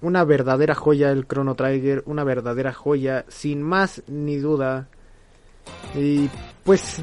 Una 0.02 0.24
verdadera 0.24 0.74
joya 0.74 1.10
el 1.10 1.26
Chrono 1.26 1.54
Trigger, 1.54 2.02
una 2.06 2.24
verdadera 2.24 2.72
joya, 2.72 3.24
sin 3.28 3.62
más 3.62 4.02
ni 4.06 4.36
duda. 4.36 4.88
Y 5.94 6.28
pues, 6.64 7.00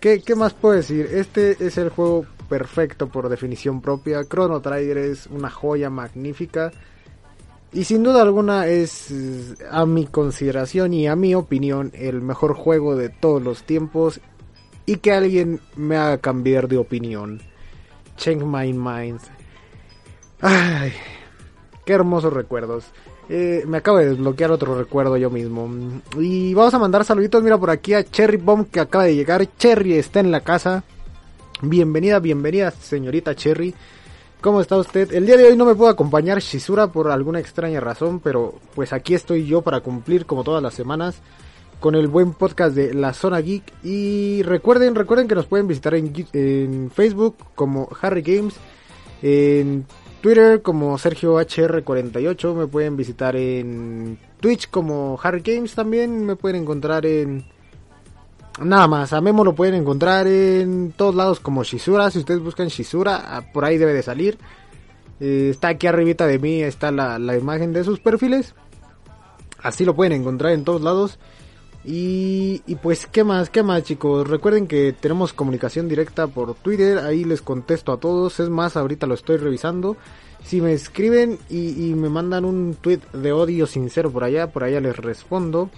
¿qué, 0.00 0.20
¿qué, 0.22 0.34
más 0.34 0.54
puedo 0.54 0.76
decir? 0.76 1.08
Este 1.12 1.56
es 1.64 1.78
el 1.78 1.90
juego 1.90 2.26
perfecto 2.48 3.08
por 3.08 3.28
definición 3.28 3.80
propia. 3.80 4.24
Chrono 4.24 4.60
Trigger 4.60 4.98
es 4.98 5.26
una 5.26 5.50
joya 5.50 5.90
magnífica. 5.90 6.72
Y 7.72 7.84
sin 7.84 8.02
duda 8.02 8.22
alguna 8.22 8.66
es, 8.66 9.12
a 9.70 9.84
mi 9.84 10.06
consideración 10.06 10.94
y 10.94 11.08
a 11.08 11.16
mi 11.16 11.34
opinión, 11.34 11.90
el 11.94 12.22
mejor 12.22 12.54
juego 12.54 12.96
de 12.96 13.08
todos 13.08 13.42
los 13.42 13.64
tiempos. 13.64 14.20
Y 14.86 14.96
que 14.96 15.12
alguien 15.12 15.60
me 15.74 15.96
haga 15.96 16.18
cambiar 16.18 16.68
de 16.68 16.78
opinión. 16.78 17.42
Change 18.16 18.44
my 18.44 18.72
mind. 18.72 19.20
Ay, 20.40 20.92
qué 21.86 21.94
hermosos 21.94 22.34
recuerdos. 22.34 22.84
Eh, 23.28 23.64
me 23.66 23.78
acabo 23.78 23.98
de 23.98 24.10
desbloquear 24.10 24.50
otro 24.50 24.76
recuerdo 24.76 25.16
yo 25.16 25.30
mismo. 25.30 25.70
Y 26.18 26.52
vamos 26.52 26.74
a 26.74 26.78
mandar 26.78 27.04
saluditos, 27.04 27.42
mira 27.42 27.56
por 27.56 27.70
aquí 27.70 27.94
a 27.94 28.04
Cherry 28.04 28.36
Bomb 28.36 28.68
que 28.68 28.80
acaba 28.80 29.04
de 29.04 29.14
llegar. 29.14 29.46
Cherry 29.56 29.94
está 29.94 30.20
en 30.20 30.30
la 30.30 30.40
casa. 30.40 30.84
Bienvenida, 31.62 32.18
bienvenida 32.18 32.70
señorita 32.70 33.34
Cherry. 33.34 33.74
¿Cómo 34.42 34.60
está 34.60 34.76
usted? 34.76 35.12
El 35.14 35.24
día 35.24 35.36
de 35.36 35.44
hoy 35.44 35.56
no 35.56 35.64
me 35.64 35.74
puedo 35.74 35.90
acompañar 35.90 36.40
Shizura 36.40 36.88
por 36.88 37.10
alguna 37.10 37.40
extraña 37.40 37.80
razón, 37.80 38.20
pero 38.20 38.54
pues 38.74 38.92
aquí 38.92 39.14
estoy 39.14 39.46
yo 39.46 39.62
para 39.62 39.80
cumplir 39.80 40.26
como 40.26 40.44
todas 40.44 40.62
las 40.62 40.74
semanas 40.74 41.16
con 41.80 41.94
el 41.94 42.08
buen 42.08 42.32
podcast 42.32 42.74
de 42.74 42.94
La 42.94 43.12
Zona 43.12 43.40
Geek. 43.40 43.64
Y 43.82 44.42
recuerden, 44.42 44.94
recuerden 44.94 45.28
que 45.28 45.34
nos 45.34 45.46
pueden 45.46 45.66
visitar 45.66 45.94
en, 45.94 46.90
Facebook 46.90 47.36
como 47.54 47.88
Harry 48.02 48.22
Games, 48.22 48.54
en 49.22 49.86
Twitter 50.20 50.62
como 50.62 50.98
Sergio 50.98 51.40
HR48, 51.40 52.54
me 52.54 52.66
pueden 52.66 52.96
visitar 52.96 53.36
en 53.36 54.18
Twitch 54.40 54.70
como 54.70 55.18
Harry 55.22 55.42
Games 55.44 55.74
también, 55.74 56.24
me 56.24 56.36
pueden 56.36 56.62
encontrar 56.62 57.06
en 57.06 57.44
Nada 58.62 58.88
más, 58.88 59.12
a 59.12 59.20
Memo 59.20 59.44
lo 59.44 59.54
pueden 59.54 59.74
encontrar 59.74 60.26
en 60.26 60.92
todos 60.96 61.14
lados 61.14 61.40
como 61.40 61.62
Shizura. 61.62 62.10
Si 62.10 62.20
ustedes 62.20 62.40
buscan 62.40 62.68
Shizura, 62.68 63.36
ah, 63.36 63.42
por 63.52 63.66
ahí 63.66 63.76
debe 63.76 63.92
de 63.92 64.02
salir. 64.02 64.38
Eh, 65.20 65.48
está 65.50 65.68
aquí 65.68 65.86
arribita 65.86 66.26
de 66.26 66.38
mí, 66.38 66.62
está 66.62 66.90
la, 66.90 67.36
imagen 67.36 67.74
de 67.74 67.84
sus 67.84 68.00
perfiles. 68.00 68.54
Así 69.62 69.84
lo 69.84 69.94
pueden 69.94 70.12
encontrar 70.14 70.52
en 70.52 70.64
todos 70.64 70.80
lados. 70.80 71.18
Y, 71.88 72.62
y, 72.66 72.74
pues, 72.74 73.06
¿qué 73.06 73.22
más? 73.22 73.48
¿Qué 73.48 73.62
más, 73.62 73.84
chicos? 73.84 74.28
Recuerden 74.28 74.66
que 74.66 74.92
tenemos 74.92 75.32
comunicación 75.32 75.88
directa 75.88 76.26
por 76.26 76.54
Twitter. 76.56 76.98
Ahí 76.98 77.22
les 77.22 77.42
contesto 77.42 77.92
a 77.92 78.00
todos. 78.00 78.40
Es 78.40 78.48
más, 78.48 78.76
ahorita 78.76 79.06
lo 79.06 79.14
estoy 79.14 79.36
revisando. 79.36 79.96
Si 80.42 80.60
me 80.60 80.72
escriben 80.72 81.38
y, 81.48 81.94
me 81.94 82.08
mandan 82.08 82.44
un 82.44 82.76
tweet 82.80 83.00
de 83.12 83.32
odio 83.32 83.68
sincero 83.68 84.10
por 84.10 84.24
allá, 84.24 84.48
por 84.48 84.64
allá 84.64 84.80
les 84.80 84.96
respondo. 84.96 85.70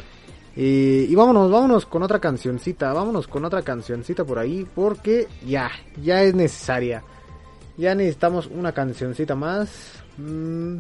Y, 0.57 1.15
vámonos, 1.15 1.51
vámonos 1.51 1.85
con 1.85 2.03
otra 2.03 2.19
cancioncita, 2.19 2.91
vámonos 2.95 3.29
con 3.29 3.45
otra 3.45 3.61
cancioncita 3.61 4.25
por 4.25 4.39
ahí, 4.39 4.67
porque 4.75 5.29
ya, 5.47 5.71
ya 6.03 6.23
es 6.23 6.35
necesaria. 6.35 7.05
Ya 7.77 7.95
necesitamos 7.95 8.47
una 8.47 8.73
cancioncita 8.73 9.35
más. 9.35 10.03
Mm, 10.17 10.79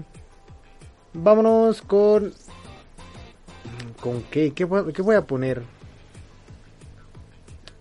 vámonos 1.12 1.83
con... 1.83 2.33
¿Con 4.00 4.22
qué? 4.24 4.52
¿Qué, 4.52 4.64
voy 4.64 5.14
a 5.14 5.22
poner? 5.22 5.62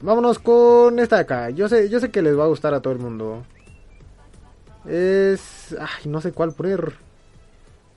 Vámonos 0.01 0.39
con 0.39 0.99
esta 0.99 1.17
de 1.17 1.21
acá. 1.21 1.49
Yo 1.49 1.69
sé, 1.69 1.89
yo 1.89 1.99
sé 1.99 2.12
que 2.12 2.21
les 2.21 2.38
va 2.38 2.45
a 2.45 2.47
gustar 2.47 2.73
a 2.73 2.82
todo 2.82 2.93
el 2.93 2.99
mundo. 2.99 3.43
Es... 4.88 5.75
Ay, 5.80 6.10
no 6.10 6.21
sé 6.21 6.32
cuál 6.32 6.53
poner. 6.53 6.93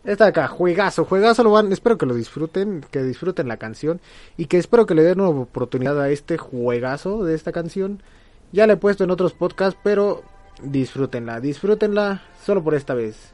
Esta 0.02 0.26
acá, 0.26 0.48
juegazo, 0.48 1.04
juegazo 1.04 1.44
lo 1.44 1.50
van, 1.50 1.72
espero 1.72 1.98
que 1.98 2.06
lo 2.06 2.14
disfruten, 2.14 2.82
que 2.90 3.02
disfruten 3.02 3.48
la 3.48 3.58
canción 3.58 4.00
y 4.38 4.46
que 4.46 4.56
espero 4.56 4.86
que 4.86 4.94
le 4.94 5.02
den 5.02 5.20
una 5.20 5.28
oportunidad 5.28 6.00
a 6.00 6.08
este 6.08 6.38
juegazo 6.38 7.22
de 7.24 7.34
esta 7.34 7.52
canción. 7.52 8.02
Ya 8.50 8.66
la 8.66 8.74
he 8.74 8.76
puesto 8.78 9.04
en 9.04 9.10
otros 9.10 9.34
podcasts, 9.34 9.78
pero 9.84 10.22
disfrútenla, 10.62 11.40
disfrútenla 11.40 12.22
solo 12.44 12.64
por 12.64 12.74
esta 12.74 12.94
vez. 12.94 13.32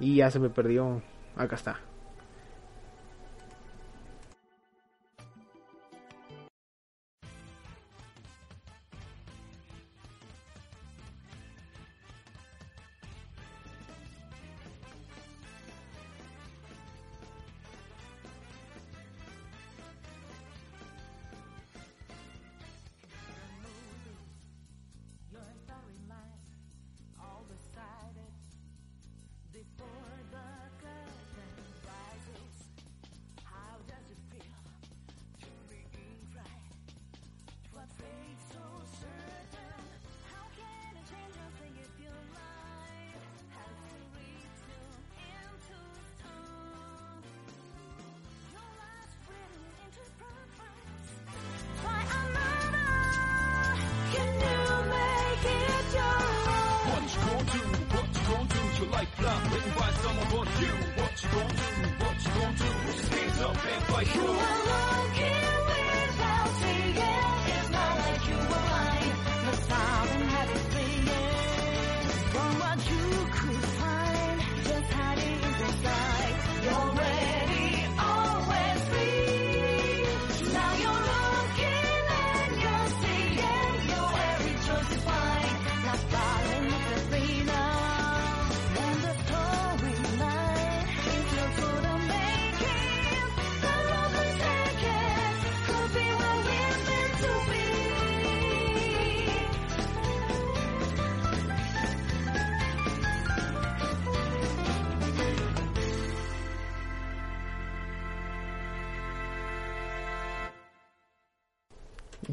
Y 0.00 0.16
ya 0.16 0.30
se 0.32 0.40
me 0.40 0.50
perdió, 0.50 1.02
acá 1.36 1.54
está. 1.54 1.78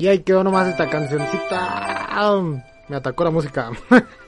Y 0.02 0.08
ahí 0.08 0.20
quedó 0.22 0.44
nomás 0.44 0.68
esta 0.68 0.90
cancioncita. 0.90 2.10
Me 2.88 2.96
atacó 2.96 3.24
la 3.24 3.30
música. 3.30 3.70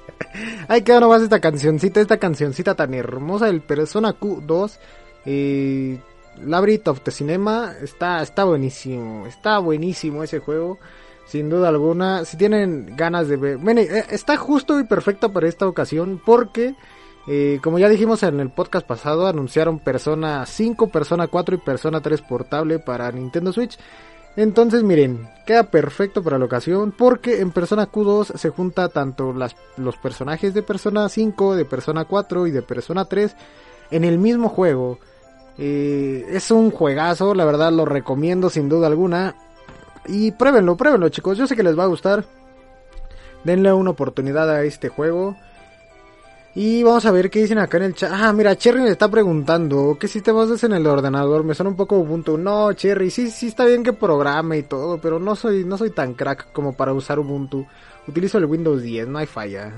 ahí 0.68 0.84
quedó 0.84 1.00
nomás 1.00 1.24
esta 1.24 1.40
cancioncita, 1.40 2.00
esta 2.00 2.18
cancioncita 2.18 2.76
tan 2.76 2.94
hermosa 2.94 3.48
del 3.48 3.62
Persona 3.62 4.14
Q2. 4.14 4.78
Eh, 5.26 6.00
Labyrinth 6.46 6.88
of 6.90 7.02
the 7.02 7.10
Cinema. 7.10 7.74
Está, 7.82 8.22
está 8.22 8.44
buenísimo. 8.44 9.26
Está 9.26 9.58
buenísimo 9.58 10.22
ese 10.22 10.38
juego. 10.38 10.78
Sin 11.26 11.50
duda 11.50 11.70
alguna. 11.70 12.24
Si 12.24 12.38
tienen 12.38 12.96
ganas 12.96 13.28
de 13.28 13.38
ver. 13.38 13.58
Eh, 13.80 14.06
está 14.12 14.38
justo 14.38 14.80
y 14.80 14.84
perfecto 14.84 15.34
para 15.34 15.48
esta 15.48 15.66
ocasión. 15.66 16.22
Porque. 16.24 16.76
Eh, 17.26 17.60
como 17.64 17.80
ya 17.80 17.90
dijimos 17.90 18.22
en 18.22 18.40
el 18.42 18.52
podcast 18.52 18.86
pasado, 18.86 19.26
anunciaron 19.26 19.80
Persona 19.80 20.46
5, 20.46 20.90
Persona 20.90 21.28
4 21.28 21.56
y 21.56 21.58
Persona 21.58 22.00
3 22.00 22.22
portable 22.22 22.78
para 22.78 23.12
Nintendo 23.12 23.52
Switch. 23.52 23.80
Entonces 24.36 24.84
miren, 24.84 25.30
queda 25.46 25.64
perfecto 25.64 26.24
para 26.24 26.40
la 26.40 26.46
ocasión 26.46 26.92
porque 26.92 27.42
en 27.42 27.52
Persona 27.52 27.92
Q2 27.92 28.36
se 28.36 28.50
junta 28.50 28.90
tanto 28.90 29.32
las, 29.32 29.56
los 29.78 29.98
personajes 29.98 30.54
de 30.54 30.64
Persona 30.64 31.08
5, 31.08 31.56
de 31.56 31.66
Persona 31.66 32.06
4 32.06 32.48
y 32.48 32.52
de 32.52 32.62
Persona 32.64 33.06
3 33.06 33.36
en 33.92 34.04
el 34.04 34.18
mismo 34.18 34.50
juego. 34.50 35.00
Eh, 35.58 36.26
es 36.30 36.50
un 36.50 36.72
juegazo, 36.72 37.36
la 37.36 37.46
verdad 37.46 37.72
lo 37.72 37.86
recomiendo 37.86 38.50
sin 38.50 38.70
duda 38.70 38.88
alguna. 38.88 39.36
Y 40.08 40.32
pruébenlo, 40.32 40.76
pruébenlo 40.76 41.10
chicos, 41.10 41.38
yo 41.38 41.46
sé 41.46 41.56
que 41.56 41.64
les 41.64 41.78
va 41.78 41.84
a 41.84 41.88
gustar. 41.88 42.26
Denle 43.44 43.72
una 43.74 43.92
oportunidad 43.92 44.50
a 44.50 44.64
este 44.64 44.90
juego. 44.90 45.36
Y 46.56 46.84
vamos 46.84 47.04
a 47.08 47.12
ver 47.12 47.32
qué 47.32 47.42
dicen 47.42 47.58
acá 47.58 47.78
en 47.78 47.84
el 47.84 47.96
chat. 47.96 48.12
Ah, 48.14 48.32
mira, 48.32 48.56
Cherry 48.56 48.82
me 48.82 48.90
está 48.90 49.10
preguntando 49.10 49.98
qué 50.00 50.08
sistemas 50.08 50.52
es 50.52 50.64
en 50.64 50.74
el 50.74 50.86
ordenador. 50.86 51.44
Me 51.44 51.56
suena 51.56 51.72
un 51.72 51.76
poco 51.76 51.98
Ubuntu. 51.98 52.38
No, 52.38 52.72
Cherry, 52.74 53.10
sí, 53.10 53.32
sí 53.32 53.48
está 53.48 53.66
bien 53.66 53.84
que 53.84 53.94
programe 53.94 54.60
y 54.60 54.64
todo, 54.64 55.00
pero 55.00 55.20
no 55.20 55.36
soy, 55.36 55.66
no 55.66 55.80
soy 55.80 55.90
tan 55.90 56.14
crack 56.14 56.52
como 56.52 56.74
para 56.74 56.94
usar 56.94 57.18
Ubuntu. 57.18 57.66
Utilizo 58.08 58.38
el 58.38 58.46
Windows 58.46 58.84
10, 58.84 59.08
no 59.08 59.18
hay 59.18 59.26
falla. 59.26 59.74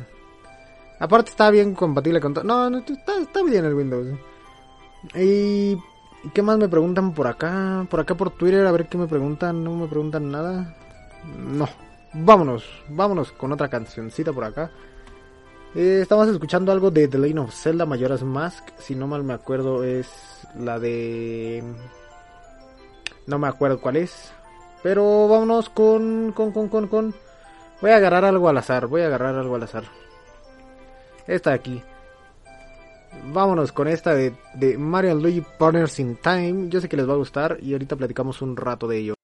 Aparte 0.99 1.31
está 1.31 1.49
bien 1.49 1.73
compatible 1.75 2.19
con 2.19 2.33
todo. 2.33 2.43
No, 2.43 2.69
no 2.69 2.79
está, 2.79 3.19
está 3.21 3.41
bien 3.43 3.63
el 3.63 3.73
Windows. 3.73 4.07
Y 5.13 5.77
¿qué 6.33 6.41
más 6.41 6.57
me 6.57 6.67
preguntan 6.67 7.13
por 7.13 7.27
acá? 7.27 7.87
Por 7.89 8.01
acá 8.01 8.15
por 8.15 8.31
Twitter, 8.31 8.65
a 8.65 8.71
ver 8.73 8.87
qué 8.87 8.97
me 8.97 9.07
preguntan. 9.07 9.63
No 9.63 9.75
me 9.77 9.87
preguntan 9.87 10.29
nada. 10.29 10.75
No. 11.37 11.69
Vámonos, 12.13 12.65
vámonos 12.89 13.31
con 13.31 13.53
otra 13.53 13.69
cancioncita 13.69 14.33
por 14.33 14.43
acá. 14.43 14.71
Eh, 15.75 15.99
estamos 16.01 16.29
escuchando 16.29 16.71
algo 16.71 16.89
de 16.89 17.09
The 17.09 17.17
Legend 17.17 17.39
of 17.39 17.53
Zelda 17.53 17.85
Majora's 17.85 18.23
Mask. 18.23 18.63
Si 18.77 18.95
no 18.95 19.07
mal 19.07 19.25
me 19.25 19.33
acuerdo, 19.33 19.83
es 19.83 20.07
la 20.57 20.79
de. 20.79 21.61
No 23.27 23.37
me 23.37 23.49
acuerdo 23.49 23.81
cuál 23.81 23.97
es. 23.97 24.31
Pero 24.83 25.27
vámonos 25.27 25.69
con. 25.69 26.31
Con, 26.31 26.53
con, 26.53 26.69
con, 26.69 26.87
con. 26.87 27.13
Voy 27.81 27.91
a 27.91 27.97
agarrar 27.97 28.23
algo 28.23 28.47
al 28.47 28.57
azar. 28.57 28.87
Voy 28.87 29.01
a 29.01 29.07
agarrar 29.07 29.35
algo 29.35 29.55
al 29.55 29.63
azar. 29.63 29.83
Esta 31.27 31.49
de 31.49 31.55
aquí. 31.57 31.83
Vámonos 33.33 33.73
con 33.73 33.89
esta 33.89 34.13
de, 34.15 34.33
de 34.53 34.77
Mario 34.77 35.15
Luigi 35.15 35.43
Partners 35.59 35.99
in 35.99 36.15
Time. 36.15 36.69
Yo 36.69 36.79
sé 36.79 36.87
que 36.87 36.95
les 36.95 37.07
va 37.07 37.13
a 37.13 37.17
gustar 37.17 37.57
y 37.61 37.73
ahorita 37.73 37.97
platicamos 37.97 38.41
un 38.41 38.55
rato 38.55 38.87
de 38.87 38.99
ello. 38.99 39.15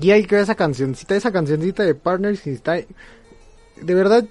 Y 0.00 0.10
hay 0.10 0.24
que 0.24 0.38
esa 0.38 0.54
cancioncita, 0.54 1.16
esa 1.16 1.32
cancioncita 1.32 1.82
de 1.82 1.94
Partners 1.94 2.46
in 2.46 2.58
Time. 2.58 2.86
De 3.80 3.94
verdad 3.94 4.24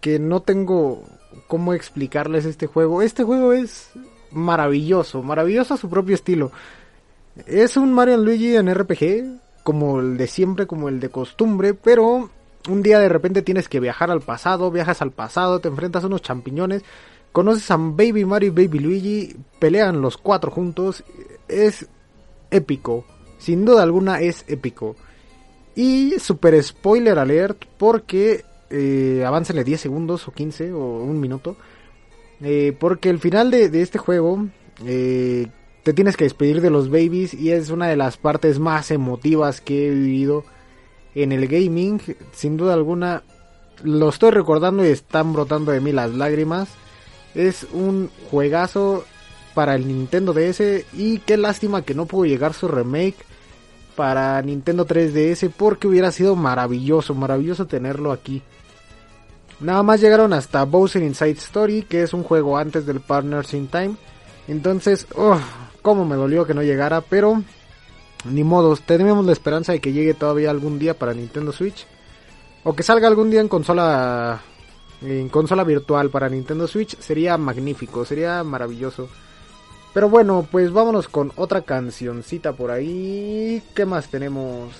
que 0.00 0.18
no 0.18 0.40
tengo 0.40 1.02
cómo 1.46 1.74
explicarles 1.74 2.44
este 2.44 2.66
juego. 2.66 3.02
Este 3.02 3.22
juego 3.24 3.52
es 3.52 3.90
maravilloso, 4.30 5.22
maravilloso 5.22 5.74
a 5.74 5.76
su 5.76 5.88
propio 5.88 6.14
estilo. 6.14 6.50
Es 7.46 7.76
un 7.76 7.92
Mario 7.92 8.16
Luigi 8.18 8.56
en 8.56 8.72
RPG, 8.72 9.40
como 9.62 10.00
el 10.00 10.16
de 10.16 10.26
siempre, 10.26 10.66
como 10.66 10.88
el 10.88 11.00
de 11.00 11.08
costumbre, 11.08 11.74
pero 11.74 12.30
un 12.68 12.82
día 12.82 12.98
de 12.98 13.08
repente 13.08 13.42
tienes 13.42 13.68
que 13.68 13.80
viajar 13.80 14.10
al 14.10 14.20
pasado, 14.20 14.70
viajas 14.70 15.02
al 15.02 15.10
pasado, 15.10 15.60
te 15.60 15.68
enfrentas 15.68 16.04
a 16.04 16.06
unos 16.06 16.22
champiñones, 16.22 16.82
conoces 17.32 17.70
a 17.70 17.76
Baby 17.76 18.24
Mario 18.24 18.48
y 18.48 18.66
Baby 18.66 18.78
Luigi, 18.78 19.36
pelean 19.58 20.00
los 20.00 20.16
cuatro 20.16 20.50
juntos, 20.50 21.02
es 21.48 21.86
épico, 22.50 23.04
sin 23.38 23.64
duda 23.64 23.82
alguna 23.82 24.20
es 24.20 24.44
épico. 24.48 24.96
Y 25.74 26.14
super 26.18 26.62
spoiler 26.62 27.18
alert 27.18 27.64
porque 27.78 28.44
eh, 28.70 29.24
aváncenle 29.26 29.64
10 29.64 29.80
segundos 29.80 30.26
o 30.28 30.32
15 30.32 30.72
o 30.72 31.02
un 31.02 31.20
minuto. 31.20 31.56
Eh, 32.40 32.76
porque 32.78 33.10
el 33.10 33.18
final 33.18 33.50
de, 33.50 33.70
este 33.80 33.98
juego 33.98 34.46
eh, 34.84 35.46
te 35.82 35.92
tienes 35.92 36.16
que 36.16 36.24
despedir 36.24 36.60
de 36.60 36.70
los 36.70 36.90
babies 36.90 37.34
y 37.34 37.50
es 37.50 37.70
una 37.70 37.88
de 37.88 37.96
las 37.96 38.16
partes 38.16 38.58
más 38.58 38.90
emotivas 38.90 39.60
que 39.60 39.88
he 39.88 39.90
vivido 39.90 40.44
en 41.14 41.32
el 41.32 41.46
gaming. 41.46 42.00
Sin 42.32 42.56
duda 42.56 42.74
alguna 42.74 43.22
lo 43.82 44.08
estoy 44.08 44.30
recordando 44.30 44.84
y 44.84 44.88
están 44.88 45.32
brotando 45.32 45.72
de 45.72 45.80
mí 45.80 45.92
las 45.92 46.12
lágrimas. 46.12 46.68
Es 47.34 47.66
un 47.72 48.10
juegazo 48.30 49.04
para 49.54 49.74
el 49.74 49.86
Nintendo 49.86 50.32
DS 50.32 50.84
y 50.92 51.18
qué 51.20 51.36
lástima 51.36 51.82
que 51.82 51.94
no 51.94 52.06
pudo 52.06 52.24
llegar 52.26 52.54
su 52.54 52.68
remake 52.68 53.16
para 53.94 54.40
Nintendo 54.42 54.86
3DS 54.86 55.50
porque 55.56 55.86
hubiera 55.86 56.10
sido 56.10 56.36
maravilloso, 56.36 57.14
maravilloso 57.14 57.66
tenerlo 57.66 58.12
aquí. 58.12 58.42
Nada 59.60 59.82
más 59.82 60.00
llegaron 60.00 60.32
hasta 60.32 60.64
Bowser 60.64 61.02
Inside 61.02 61.30
Story, 61.30 61.82
que 61.82 62.02
es 62.02 62.12
un 62.12 62.24
juego 62.24 62.58
antes 62.58 62.86
del 62.86 63.00
Partners 63.00 63.54
in 63.54 63.68
Time. 63.68 63.94
Entonces, 64.48 65.06
oh, 65.14 65.38
cómo 65.80 66.04
me 66.04 66.16
dolió 66.16 66.44
que 66.44 66.54
no 66.54 66.62
llegara, 66.62 67.00
pero 67.00 67.42
ni 68.24 68.42
modos, 68.42 68.82
tenemos 68.82 69.24
la 69.24 69.32
esperanza 69.32 69.72
de 69.72 69.80
que 69.80 69.92
llegue 69.92 70.14
todavía 70.14 70.50
algún 70.50 70.78
día 70.78 70.94
para 70.94 71.14
Nintendo 71.14 71.52
Switch 71.52 71.86
o 72.64 72.74
que 72.74 72.82
salga 72.82 73.06
algún 73.06 73.30
día 73.30 73.40
en 73.40 73.48
consola 73.48 74.40
en 75.02 75.28
consola 75.28 75.64
virtual 75.64 76.08
para 76.10 76.28
Nintendo 76.28 76.66
Switch, 76.66 76.98
sería 76.98 77.36
magnífico, 77.36 78.04
sería 78.04 78.42
maravilloso. 78.42 79.08
Pero 79.94 80.10
bueno, 80.10 80.46
pues 80.50 80.72
vámonos 80.72 81.08
con 81.08 81.32
otra 81.36 81.62
cancioncita 81.62 82.52
por 82.52 82.72
ahí. 82.72 83.62
¿Qué 83.74 83.86
más 83.86 84.08
tenemos? 84.08 84.74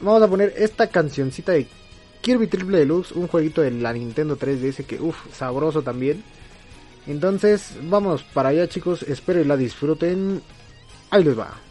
Vamos 0.00 0.22
a 0.22 0.28
poner 0.28 0.54
esta 0.56 0.88
cancioncita 0.88 1.52
de 1.52 1.66
Kirby 2.22 2.46
Triple 2.46 2.78
Deluxe, 2.78 3.12
un 3.12 3.28
jueguito 3.28 3.60
de 3.60 3.72
la 3.72 3.92
Nintendo 3.92 4.38
3DS 4.38 4.86
que, 4.86 4.98
uff, 4.98 5.16
sabroso 5.34 5.82
también. 5.82 6.24
Entonces, 7.06 7.72
vamos 7.82 8.22
para 8.22 8.48
allá 8.48 8.66
chicos, 8.68 9.02
espero 9.02 9.40
y 9.40 9.44
la 9.44 9.58
disfruten. 9.58 10.40
Ahí 11.10 11.24
les 11.24 11.38
va. 11.38 11.65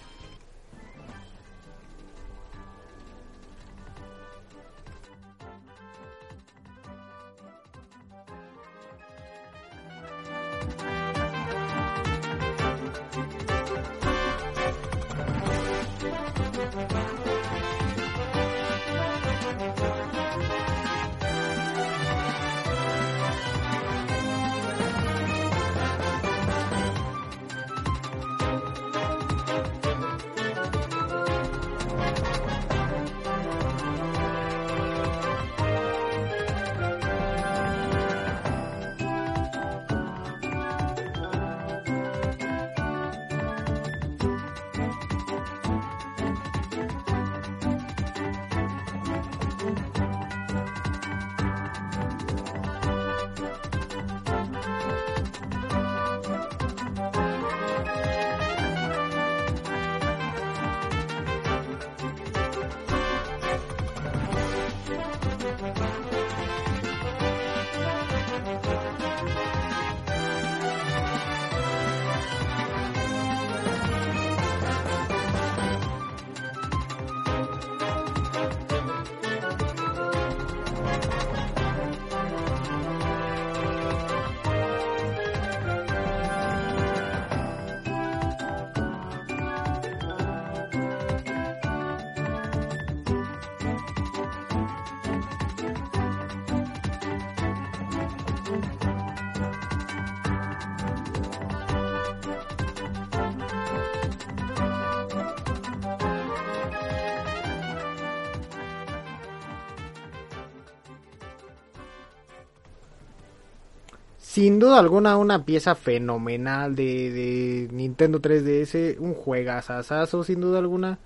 Sin 114.36 114.60
duda 114.60 114.80
alguna 114.80 115.16
una 115.16 115.46
pieza 115.46 115.76
fenomenal 115.76 116.76
de, 116.76 117.10
de 117.10 117.70
Nintendo 117.72 118.20
3DS, 118.22 119.00
un 119.00 119.14
juegazazazo 119.14 120.26
sin 120.26 120.42
duda 120.42 120.60
alguna 120.60 121.00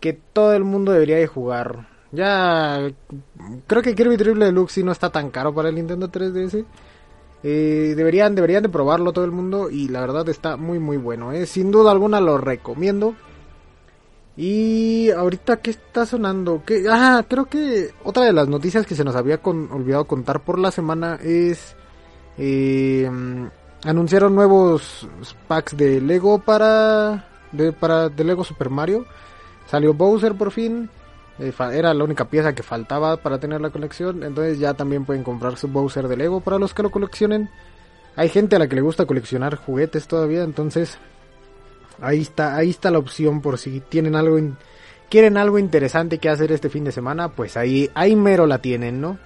que 0.00 0.14
todo 0.14 0.54
el 0.54 0.64
mundo 0.64 0.92
debería 0.92 1.18
de 1.18 1.26
jugar. 1.26 1.88
Ya 2.10 2.90
creo 3.66 3.82
que 3.82 3.94
Kirby 3.94 4.16
Triple 4.16 4.46
Deluxe 4.46 4.72
sí 4.72 4.82
no 4.82 4.92
está 4.92 5.10
tan 5.10 5.30
caro 5.30 5.54
para 5.54 5.68
el 5.68 5.74
Nintendo 5.74 6.10
3DS. 6.10 6.64
Eh, 7.42 7.92
deberían, 7.94 8.34
deberían 8.34 8.62
de 8.62 8.70
probarlo 8.70 9.12
todo 9.12 9.26
el 9.26 9.30
mundo 9.30 9.68
y 9.68 9.88
la 9.88 10.00
verdad 10.00 10.26
está 10.30 10.56
muy 10.56 10.78
muy 10.78 10.96
bueno. 10.96 11.32
Eh. 11.32 11.44
Sin 11.44 11.70
duda 11.70 11.90
alguna 11.90 12.18
lo 12.18 12.38
recomiendo. 12.38 13.14
Y 14.38 15.10
ahorita, 15.10 15.58
¿qué 15.58 15.72
está 15.72 16.06
sonando? 16.06 16.62
¿Qué? 16.64 16.86
Ah, 16.90 17.26
creo 17.28 17.44
que 17.44 17.90
otra 18.04 18.24
de 18.24 18.32
las 18.32 18.48
noticias 18.48 18.86
que 18.86 18.94
se 18.94 19.04
nos 19.04 19.16
había 19.16 19.38
olvidado 19.44 20.06
contar 20.06 20.42
por 20.44 20.58
la 20.58 20.70
semana 20.70 21.18
es... 21.22 21.76
Eh, 22.38 23.10
anunciaron 23.84 24.34
nuevos 24.34 25.08
packs 25.46 25.76
de 25.76 26.00
Lego 26.00 26.38
para... 26.38 27.26
De, 27.52 27.72
para 27.72 28.08
de 28.08 28.24
Lego 28.24 28.44
Super 28.44 28.70
Mario. 28.70 29.06
Salió 29.66 29.94
Bowser 29.94 30.34
por 30.34 30.50
fin. 30.50 30.88
Eh, 31.38 31.52
era 31.72 31.92
la 31.94 32.04
única 32.04 32.26
pieza 32.26 32.54
que 32.54 32.62
faltaba 32.62 33.16
para 33.16 33.38
tener 33.38 33.60
la 33.60 33.70
colección. 33.70 34.22
Entonces 34.22 34.58
ya 34.58 34.74
también 34.74 35.04
pueden 35.04 35.24
comprar 35.24 35.56
su 35.56 35.68
Bowser 35.68 36.08
de 36.08 36.16
Lego 36.16 36.40
para 36.40 36.58
los 36.58 36.74
que 36.74 36.82
lo 36.82 36.90
coleccionen. 36.90 37.50
Hay 38.16 38.28
gente 38.28 38.56
a 38.56 38.58
la 38.58 38.68
que 38.68 38.76
le 38.76 38.82
gusta 38.82 39.06
coleccionar 39.06 39.56
juguetes 39.56 40.06
todavía. 40.06 40.42
Entonces 40.42 40.98
Ahí 42.00 42.20
está, 42.20 42.56
ahí 42.56 42.70
está 42.70 42.90
la 42.90 42.98
opción 42.98 43.40
por 43.40 43.58
si 43.58 43.80
tienen 43.80 44.14
algo, 44.14 44.38
quieren 45.10 45.36
algo 45.36 45.58
interesante 45.58 46.18
que 46.18 46.28
hacer 46.28 46.52
este 46.52 46.70
fin 46.70 46.84
de 46.84 46.92
semana, 46.92 47.30
pues 47.30 47.56
ahí, 47.56 47.90
ahí 47.94 48.14
mero 48.14 48.46
la 48.46 48.58
tienen, 48.58 49.00
¿no? 49.00 49.18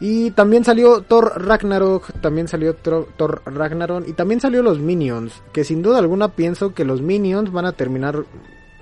Y 0.00 0.30
también 0.30 0.64
salió 0.64 1.02
Thor 1.02 1.44
Ragnarok, 1.44 2.12
también 2.20 2.46
salió 2.46 2.74
Thor, 2.74 3.42
Ragnarok 3.44 4.06
y 4.06 4.12
también 4.12 4.40
salió 4.40 4.62
los 4.62 4.78
Minions, 4.78 5.42
que 5.52 5.64
sin 5.64 5.82
duda 5.82 5.98
alguna 5.98 6.28
pienso 6.28 6.72
que 6.72 6.84
los 6.84 7.02
Minions 7.02 7.50
van 7.50 7.66
a 7.66 7.72
terminar 7.72 8.24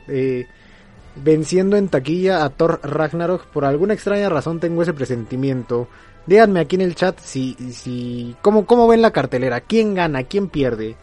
eh, 0.08 0.46
venciendo 1.16 1.78
en 1.78 1.88
taquilla 1.88 2.44
a 2.44 2.50
Thor 2.50 2.80
Ragnarok. 2.82 3.46
Por 3.46 3.64
alguna 3.64 3.94
extraña 3.94 4.28
razón 4.28 4.60
tengo 4.60 4.82
ese 4.82 4.92
presentimiento. 4.92 5.88
Díganme 6.26 6.60
aquí 6.60 6.76
en 6.76 6.82
el 6.82 6.94
chat 6.94 7.18
si, 7.20 7.54
si, 7.72 8.36
cómo, 8.42 8.66
cómo 8.66 8.86
ven 8.86 9.00
la 9.00 9.12
cartelera, 9.12 9.60
quién 9.60 9.94
gana, 9.94 10.24
quién 10.24 10.48
pierde. 10.48 10.96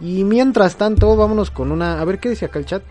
Y 0.00 0.24
mientras 0.24 0.76
tanto, 0.76 1.16
vámonos 1.16 1.50
con 1.50 1.70
una. 1.70 2.00
A 2.00 2.04
ver 2.04 2.18
qué 2.18 2.30
dice 2.30 2.46
acá 2.46 2.58
el 2.58 2.66
chat. 2.66 2.82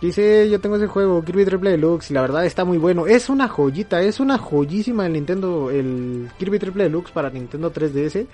Dice, 0.00 0.50
yo 0.50 0.60
tengo 0.60 0.76
ese 0.76 0.88
juego, 0.88 1.24
Kirby 1.24 1.46
Triple 1.46 1.70
Deluxe, 1.70 2.10
y 2.10 2.14
la 2.14 2.20
verdad 2.20 2.44
está 2.44 2.64
muy 2.64 2.76
bueno. 2.76 3.06
Es 3.06 3.30
una 3.30 3.48
joyita, 3.48 4.02
es 4.02 4.20
una 4.20 4.36
joyísima 4.36 5.06
el 5.06 5.14
Nintendo, 5.14 5.70
el 5.70 6.28
Kirby 6.38 6.58
Triple 6.58 6.84
Deluxe 6.84 7.12
para 7.12 7.30
Nintendo 7.30 7.72
3DS. 7.72 8.26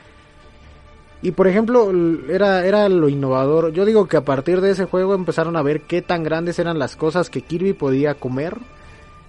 Y 1.22 1.30
por 1.30 1.46
ejemplo, 1.46 1.92
era, 2.28 2.66
era 2.66 2.88
lo 2.88 3.08
innovador. 3.08 3.72
Yo 3.72 3.84
digo 3.84 4.08
que 4.08 4.16
a 4.16 4.24
partir 4.24 4.60
de 4.60 4.72
ese 4.72 4.86
juego 4.86 5.14
empezaron 5.14 5.56
a 5.56 5.62
ver 5.62 5.82
qué 5.82 6.02
tan 6.02 6.24
grandes 6.24 6.58
eran 6.58 6.80
las 6.80 6.96
cosas 6.96 7.30
que 7.30 7.42
Kirby 7.42 7.74
podía 7.74 8.14
comer. 8.14 8.58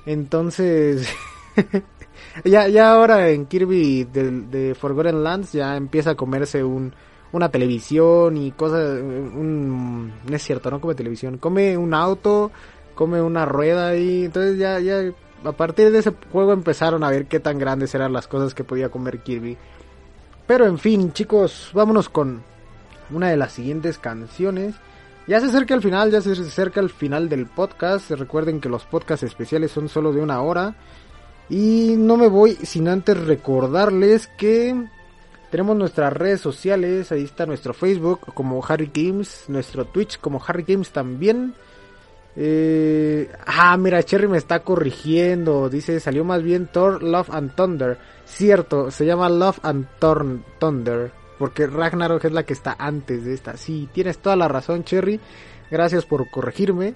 Entonces, 0.08 1.08
ya, 2.46 2.68
ya 2.68 2.94
ahora 2.94 3.30
en 3.30 3.46
Kirby 3.46 4.06
de, 4.06 4.32
de 4.42 4.74
Forgotten 4.74 5.24
Lands 5.24 5.54
ya 5.54 5.78
empieza 5.78 6.12
a 6.12 6.16
comerse 6.16 6.64
un, 6.64 6.94
una 7.34 7.50
televisión 7.50 8.38
y 8.38 8.52
cosas. 8.52 9.02
Un, 9.02 10.14
no 10.26 10.36
es 10.36 10.42
cierto, 10.42 10.72
no 10.72 10.80
come 10.80 10.96
televisión. 10.96 11.38
Come 11.38 11.76
un 11.76 11.94
auto, 11.94 12.52
come 12.96 13.22
una 13.22 13.46
rueda 13.46 13.96
y 13.96 14.26
entonces 14.26 14.58
ya, 14.58 14.80
ya 14.80 15.12
a 15.44 15.52
partir 15.52 15.92
de 15.92 16.00
ese 16.00 16.14
juego 16.32 16.54
empezaron 16.54 17.04
a 17.04 17.10
ver 17.10 17.26
qué 17.26 17.40
tan 17.40 17.60
grandes 17.60 17.94
eran 17.94 18.14
las 18.14 18.28
cosas 18.28 18.54
que 18.54 18.64
podía 18.64 18.90
comer 18.90 19.20
Kirby. 19.20 19.58
Pero 20.48 20.66
en 20.66 20.78
fin, 20.78 21.12
chicos, 21.12 21.72
vámonos 21.74 22.08
con 22.08 22.44
una 23.10 23.30
de 23.30 23.38
las 23.38 23.52
siguientes 23.52 23.98
canciones. 23.98 24.76
Ya 25.26 25.40
se 25.40 25.48
acerca 25.48 25.74
el 25.74 25.82
final, 25.82 26.12
ya 26.12 26.22
se 26.22 26.34
acerca 26.34 26.82
el 26.82 26.90
final 26.90 27.30
del 27.30 27.46
podcast. 27.48 28.12
Recuerden 28.12 28.60
que 28.60 28.70
los 28.70 28.86
podcasts 28.86 29.24
especiales 29.24 29.72
son 29.72 29.90
solo 29.90 30.12
de 30.14 30.22
una 30.22 30.42
hora. 30.42 30.76
Y 31.50 31.96
no 31.98 32.18
me 32.18 32.28
voy 32.28 32.56
sin 32.56 32.88
antes 32.88 33.18
recordarles 33.18 34.28
que 34.38 34.88
tenemos 35.54 35.78
nuestras 35.78 36.12
redes 36.12 36.42
sociales, 36.42 37.12
ahí 37.12 37.26
está 37.26 37.46
nuestro 37.46 37.76
Facebook 37.76 38.22
como 38.34 38.66
Harry 38.68 38.90
Games, 38.92 39.46
nuestro 39.50 39.86
Twitch 39.86 40.20
como 40.20 40.42
Harry 40.44 40.66
Games 40.68 40.90
también. 40.90 41.54
Eh, 42.36 43.32
ah, 43.46 43.78
mira, 43.78 44.02
Cherry 44.02 44.28
me 44.28 44.40
está 44.40 44.62
corrigiendo. 44.62 45.70
Dice, 45.70 46.00
salió 46.00 46.26
más 46.26 46.42
bien 46.42 46.66
Thor, 46.66 47.04
Love 47.04 47.30
and 47.30 47.54
Thunder. 47.54 48.00
Cierto, 48.26 48.90
se 48.90 49.06
llama 49.06 49.30
Love 49.30 49.60
and 49.62 49.86
Thunder. 50.60 51.12
Porque 51.38 51.68
Ragnarok 51.68 52.26
es 52.26 52.32
la 52.32 52.48
que 52.48 52.54
está 52.54 52.76
antes 52.80 53.24
de 53.24 53.36
esta. 53.36 53.56
Sí, 53.56 53.88
tienes 53.94 54.18
toda 54.18 54.36
la 54.36 54.48
razón, 54.48 54.84
Cherry. 54.84 55.20
Gracias 55.70 56.04
por 56.04 56.32
corregirme. 56.32 56.96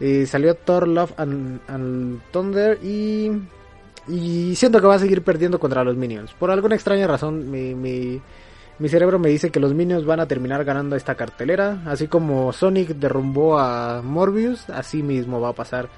Eh, 0.00 0.24
salió 0.24 0.54
Thor, 0.54 0.88
Love 0.88 1.12
and 1.18 2.22
Thunder 2.30 2.82
y 2.82 3.32
y 4.08 4.54
siento 4.56 4.80
que 4.80 4.86
va 4.86 4.96
a 4.96 4.98
seguir 4.98 5.22
perdiendo 5.22 5.60
contra 5.60 5.84
los 5.84 5.96
Minions. 5.96 6.32
Por 6.34 6.50
alguna 6.50 6.74
extraña 6.74 7.06
razón, 7.06 7.50
mi, 7.50 7.74
mi, 7.74 8.88
cerebro 8.88 9.18
me 9.18 9.28
dice 9.28 9.50
que 9.50 9.60
los 9.60 9.74
Minions 9.74 10.04
van 10.04 10.20
a 10.20 10.26
terminar 10.26 10.64
ganando 10.64 10.96
esta 10.96 11.14
cartelera. 11.14 11.82
Así 11.86 12.08
como 12.08 12.52
Sonic 12.52 12.90
derrumbó 12.90 13.58
a 13.58 14.02
Morbius, 14.02 14.68
así 14.70 15.02
mismo 15.02 15.40
va 15.40 15.50
a 15.50 15.54
pasar. 15.54 15.88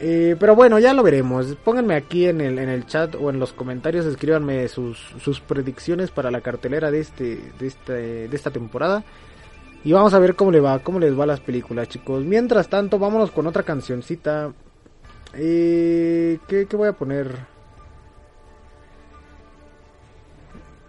Eh, 0.00 0.34
pero 0.40 0.56
bueno, 0.56 0.80
ya 0.80 0.92
lo 0.92 1.04
veremos. 1.04 1.54
Pónganme 1.62 1.94
aquí 1.94 2.26
en 2.26 2.40
el, 2.40 2.58
en 2.58 2.68
el 2.68 2.86
chat 2.86 3.14
o 3.14 3.30
en 3.30 3.38
los 3.38 3.52
comentarios, 3.52 4.04
escríbanme 4.06 4.66
sus, 4.66 4.98
sus 5.22 5.40
predicciones 5.40 6.10
para 6.10 6.32
la 6.32 6.40
cartelera 6.40 6.90
de, 6.90 7.00
este, 7.00 7.52
de, 7.58 7.66
este, 7.68 7.92
de 8.28 8.36
esta 8.36 8.50
temporada. 8.50 9.04
Y 9.84 9.92
vamos 9.92 10.14
a 10.14 10.18
ver 10.18 10.34
cómo 10.34 10.50
le 10.50 10.60
va, 10.60 10.78
cómo 10.80 10.98
les 10.98 11.16
va 11.16 11.24
a 11.24 11.28
las 11.28 11.40
películas, 11.40 11.88
chicos. 11.88 12.24
Mientras 12.24 12.68
tanto, 12.68 12.98
vámonos 12.98 13.30
con 13.30 13.46
otra 13.46 13.62
cancioncita 13.62 14.50
eh, 15.36 16.38
¿qué, 16.48 16.66
¿Qué 16.66 16.76
voy 16.76 16.88
a 16.88 16.92
poner? 16.92 17.28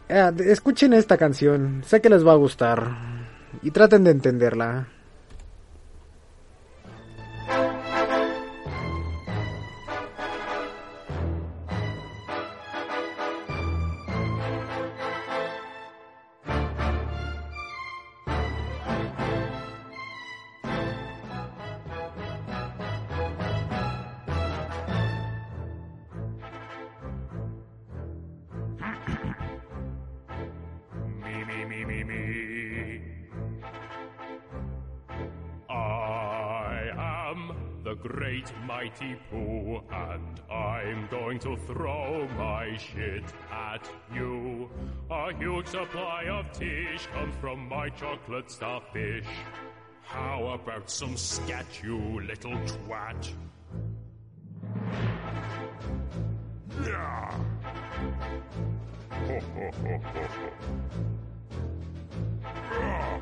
Ah, 0.09 0.31
escuchen 0.37 0.93
esta 0.93 1.17
canción, 1.17 1.83
sé 1.83 1.99
que 1.99 2.09
les 2.09 2.25
va 2.25 2.33
a 2.33 2.35
gustar 2.35 2.91
y 3.63 3.71
traten 3.71 4.03
de 4.03 4.11
entenderla. 4.11 4.87
Mighty 38.95 39.15
Pooh, 39.29 39.81
and 39.91 40.41
I'm 40.51 41.07
going 41.09 41.39
to 41.39 41.57
throw 41.57 42.27
my 42.37 42.77
shit 42.77 43.23
at 43.51 43.89
you. 44.13 44.69
A 45.09 45.33
huge 45.33 45.67
supply 45.67 46.25
of 46.29 46.51
tish 46.51 47.07
comes 47.13 47.35
from 47.41 47.67
my 47.67 47.89
chocolate 47.89 48.49
starfish. 48.49 49.25
How 50.03 50.47
about 50.47 50.89
some 50.89 51.17
scat, 51.17 51.65
you 51.83 52.21
little 52.21 52.57
twat? 52.59 53.33
Yeah. 56.85 57.31
Ho, 59.09 59.39
ho, 59.39 59.71
ho, 59.81 60.01
ho, 60.03 60.23
ho. 60.23 60.51
Ah. 62.71 63.21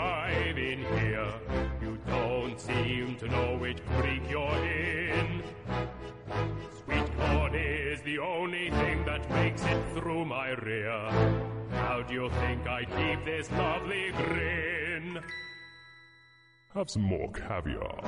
to 3.21 3.27
know 3.27 3.55
which 3.55 3.77
Creek 3.99 4.23
you're 4.31 4.65
in. 4.65 5.43
Sweet 6.83 7.17
corn 7.19 7.53
is 7.53 8.01
the 8.01 8.17
only 8.17 8.71
thing 8.71 9.05
that 9.05 9.29
makes 9.29 9.63
it 9.63 9.79
through 9.93 10.25
my 10.25 10.49
rear. 10.49 10.97
How 11.69 12.01
do 12.01 12.15
you 12.15 12.31
think 12.31 12.65
I 12.65 12.83
keep 12.83 13.23
this 13.23 13.51
lovely 13.51 14.11
grin? 14.11 15.19
Have 16.73 16.89
some 16.89 17.03
more 17.03 17.31
caviar. 17.31 18.01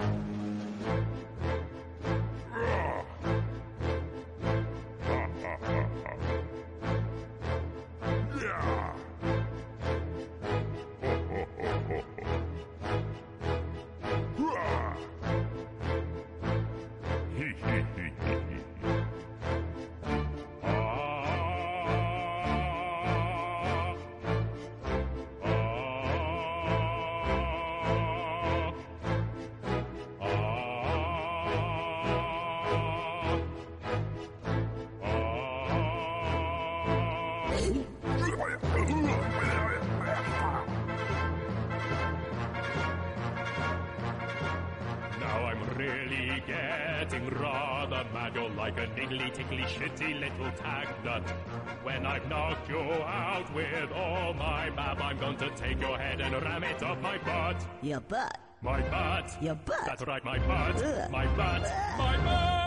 It 56.65 56.83
up 56.83 57.01
my 57.01 57.17
butt. 57.17 57.65
Your 57.81 57.99
butt. 57.99 58.37
My 58.61 58.81
butt. 58.81 59.35
Your 59.41 59.55
butt. 59.55 59.85
That's 59.85 60.05
right, 60.05 60.23
my 60.23 60.39
butt. 60.39 60.81
Ugh. 60.83 61.11
My 61.11 61.25
butt. 61.35 61.71
My 61.97 62.17
butt. 62.17 62.63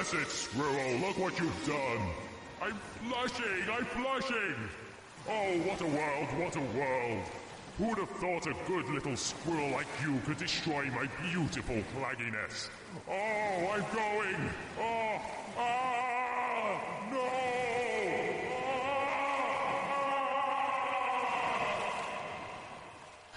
You 0.00 0.18
cursed 0.18 0.30
squirrel, 0.30 0.98
look 1.00 1.18
what 1.18 1.38
you've 1.38 1.66
done. 1.66 2.08
I'm 2.62 2.74
flushing, 3.04 3.70
I'm 3.70 3.84
flushing. 3.84 4.54
Oh, 5.28 5.58
what 5.68 5.80
a 5.80 5.86
world, 5.86 6.28
what 6.38 6.56
a 6.56 6.60
world. 6.78 7.24
Who 7.76 7.88
would 7.88 7.98
have 7.98 8.10
thought 8.10 8.46
a 8.46 8.54
good 8.66 8.88
little 8.88 9.16
squirrel 9.16 9.70
like 9.72 9.86
you 10.02 10.18
could 10.24 10.38
destroy 10.38 10.86
my 10.86 11.06
beautiful 11.30 11.82
flagginess? 11.94 12.70
Oh, 13.08 13.12
I'm 13.12 13.84
going. 13.94 14.50
Oh, 14.78 15.20
ah, 15.58 16.80
no. 17.10 17.30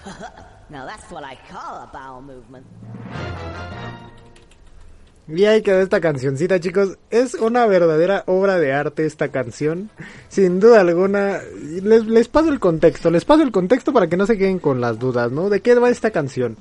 Now 0.69 0.85
that's 0.85 1.11
what 1.11 1.23
I 1.23 1.35
call 1.49 1.83
a 1.83 1.89
bowel 1.91 2.21
movement. 2.21 2.65
Y 5.27 5.45
ahí 5.45 5.61
quedó 5.61 5.79
esta 5.79 6.01
cancioncita, 6.01 6.59
chicos. 6.59 6.97
Es 7.09 7.33
una 7.35 7.65
verdadera 7.65 8.23
obra 8.27 8.59
de 8.59 8.73
arte 8.73 9.05
esta 9.05 9.29
canción. 9.29 9.89
Sin 10.27 10.59
duda 10.59 10.81
alguna. 10.81 11.39
Les, 11.81 12.27
paso 12.27 12.49
el 12.49 12.59
contexto. 12.59 13.09
Les 13.09 13.23
paso 13.23 13.43
el 13.43 13.51
contexto 13.51 13.93
para 13.93 14.07
que 14.07 14.17
no 14.17 14.25
se 14.25 14.37
queden 14.37 14.59
con 14.59 14.81
las 14.81 14.99
dudas, 14.99 15.31
¿no? 15.31 15.49
¿De 15.49 15.61
qué 15.61 15.75
va 15.75 15.89
esta 15.89 16.11
canción? 16.11 16.57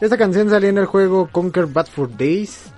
Esta 0.00 0.16
canción 0.16 0.50
salió 0.50 0.68
en 0.70 0.78
el 0.78 0.86
juego 0.86 1.28
Conquer 1.30 1.66
Bad 1.66 1.86
for 1.86 2.10
Days 2.16 2.70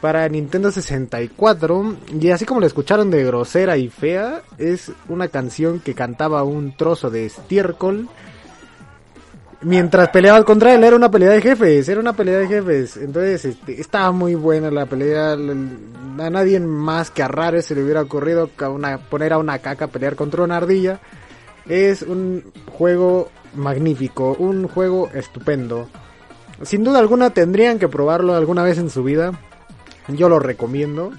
para 0.00 0.28
Nintendo 0.28 0.70
64. 0.70 1.96
Y 2.20 2.30
así 2.30 2.44
como 2.44 2.60
la 2.60 2.66
escucharon 2.66 3.10
de 3.10 3.24
grosera 3.24 3.76
y 3.78 3.88
fea, 3.88 4.42
es 4.58 4.92
una 5.08 5.26
canción 5.26 5.80
que 5.80 5.94
cantaba 5.94 6.44
un 6.44 6.76
trozo 6.76 7.10
de 7.10 7.26
estiércol. 7.26 8.08
Mientras 9.60 10.10
peleaba 10.10 10.44
contra 10.44 10.72
él, 10.74 10.84
era 10.84 10.94
una 10.94 11.10
pelea 11.10 11.30
de 11.30 11.42
jefes, 11.42 11.88
era 11.88 12.00
una 12.00 12.12
pelea 12.12 12.38
de 12.38 12.46
jefes. 12.46 12.96
Entonces, 12.96 13.44
este, 13.44 13.80
estaba 13.80 14.12
muy 14.12 14.36
buena 14.36 14.70
la 14.70 14.86
pelea. 14.86 15.32
A 15.32 16.30
nadie 16.30 16.60
más 16.60 17.10
que 17.10 17.22
a 17.24 17.28
Rare 17.28 17.62
se 17.62 17.74
le 17.74 17.82
hubiera 17.82 18.02
ocurrido 18.02 18.50
una- 18.72 18.98
poner 18.98 19.32
a 19.32 19.38
una 19.38 19.58
caca 19.58 19.86
a 19.86 19.88
pelear 19.88 20.14
contra 20.14 20.44
una 20.44 20.56
ardilla. 20.58 21.00
Es 21.68 22.02
un 22.02 22.44
juego 22.72 23.30
magnífico, 23.54 24.36
un 24.38 24.68
juego 24.68 25.10
estupendo. 25.12 25.88
Sin 26.62 26.84
duda 26.84 27.00
alguna 27.00 27.30
tendrían 27.30 27.78
que 27.80 27.88
probarlo 27.88 28.34
alguna 28.34 28.62
vez 28.62 28.78
en 28.78 28.90
su 28.90 29.02
vida. 29.02 29.32
Yo 30.08 30.28
lo 30.28 30.38
recomiendo. 30.38 31.12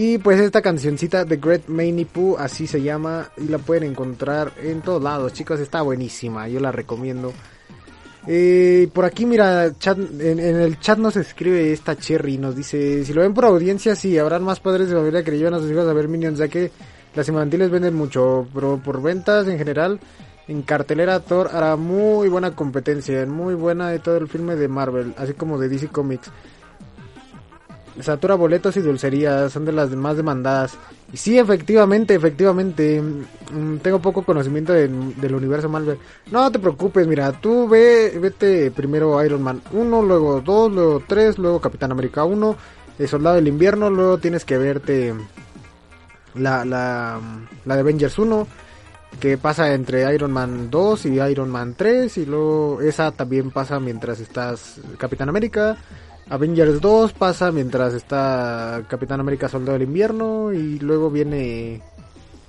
Y 0.00 0.16
pues 0.18 0.38
esta 0.38 0.62
cancioncita 0.62 1.24
The 1.24 1.38
Great 1.38 1.66
Manny 1.66 2.04
Pooh, 2.04 2.36
así 2.38 2.68
se 2.68 2.80
llama, 2.80 3.32
y 3.36 3.48
la 3.48 3.58
pueden 3.58 3.82
encontrar 3.82 4.52
en 4.62 4.80
todos 4.80 5.02
lados, 5.02 5.32
chicos, 5.32 5.58
está 5.58 5.82
buenísima, 5.82 6.46
yo 6.46 6.60
la 6.60 6.70
recomiendo. 6.70 7.32
Eh, 8.28 8.88
por 8.92 9.04
aquí, 9.04 9.26
mira, 9.26 9.76
chat, 9.76 9.98
en, 9.98 10.38
el 10.38 10.78
chat 10.78 10.98
nos 10.98 11.16
escribe 11.16 11.72
esta 11.72 11.96
Cherry, 11.96 12.38
nos 12.38 12.54
dice, 12.54 13.04
si 13.04 13.12
lo 13.12 13.22
ven 13.22 13.34
por 13.34 13.46
audiencia, 13.46 13.96
sí, 13.96 14.16
habrán 14.16 14.44
más 14.44 14.60
padres 14.60 14.88
de 14.88 14.94
familia 14.94 15.24
que 15.24 15.32
le 15.32 15.38
llevan 15.38 15.54
a 15.54 15.58
sus 15.58 15.68
hijos 15.68 15.88
a 15.88 15.92
ver 15.92 16.06
Minions, 16.06 16.38
ya 16.38 16.46
que 16.46 16.70
las 17.16 17.28
infantiles 17.28 17.68
venden 17.68 17.94
mucho, 17.94 18.46
pero 18.54 18.78
por 18.78 19.02
ventas 19.02 19.48
en 19.48 19.58
general, 19.58 19.98
en 20.46 20.62
cartelera 20.62 21.18
Thor 21.18 21.50
hará 21.52 21.74
muy 21.74 22.28
buena 22.28 22.54
competencia, 22.54 23.26
muy 23.26 23.54
buena 23.54 23.88
de 23.88 23.98
todo 23.98 24.18
el 24.18 24.28
filme 24.28 24.54
de 24.54 24.68
Marvel, 24.68 25.12
así 25.16 25.32
como 25.32 25.58
de 25.58 25.68
DC 25.68 25.88
Comics. 25.88 26.30
Satura 28.00 28.34
boletos 28.36 28.76
y 28.76 28.80
dulcerías 28.80 29.52
son 29.52 29.64
de 29.64 29.72
las 29.72 29.90
más 29.90 30.16
demandadas. 30.16 30.76
Y 31.12 31.16
sí, 31.16 31.38
efectivamente, 31.38 32.14
efectivamente. 32.14 33.00
mm, 33.02 33.78
Tengo 33.78 33.98
poco 34.00 34.22
conocimiento 34.22 34.72
de- 34.72 34.88
del 34.88 35.34
universo 35.34 35.68
Marvel. 35.68 35.98
No 36.30 36.50
te 36.52 36.58
preocupes, 36.58 37.06
mira, 37.06 37.32
tú 37.32 37.68
ve, 37.68 38.16
vete 38.20 38.70
primero 38.70 39.22
Iron 39.24 39.42
Man 39.42 39.62
1, 39.72 40.02
luego 40.02 40.40
2, 40.40 40.72
luego 40.72 41.02
3, 41.06 41.38
luego 41.38 41.60
Capitán 41.60 41.90
América 41.92 42.24
1, 42.24 42.56
el 42.98 43.08
Soldado 43.08 43.36
del 43.36 43.48
Invierno, 43.48 43.90
luego 43.90 44.18
tienes 44.18 44.44
que 44.44 44.58
verte 44.58 45.14
la, 46.34 46.64
la, 46.64 47.20
la 47.64 47.74
de 47.74 47.80
Avengers 47.80 48.18
1, 48.18 48.46
que 49.20 49.38
pasa 49.38 49.72
entre 49.74 50.14
Iron 50.14 50.30
Man 50.30 50.70
2 50.70 51.06
y 51.06 51.20
Iron 51.20 51.50
Man 51.50 51.74
3, 51.76 52.16
y 52.18 52.26
luego 52.26 52.80
esa 52.80 53.10
también 53.12 53.50
pasa 53.50 53.80
mientras 53.80 54.20
estás 54.20 54.76
Capitán 54.98 55.28
América. 55.28 55.76
Avengers 56.30 56.80
2 56.80 57.12
pasa 57.14 57.50
mientras 57.52 57.94
está 57.94 58.82
Capitán 58.88 59.20
América 59.20 59.48
Soldado 59.48 59.72
del 59.72 59.88
Invierno 59.88 60.52
y 60.52 60.78
luego 60.78 61.10
viene 61.10 61.80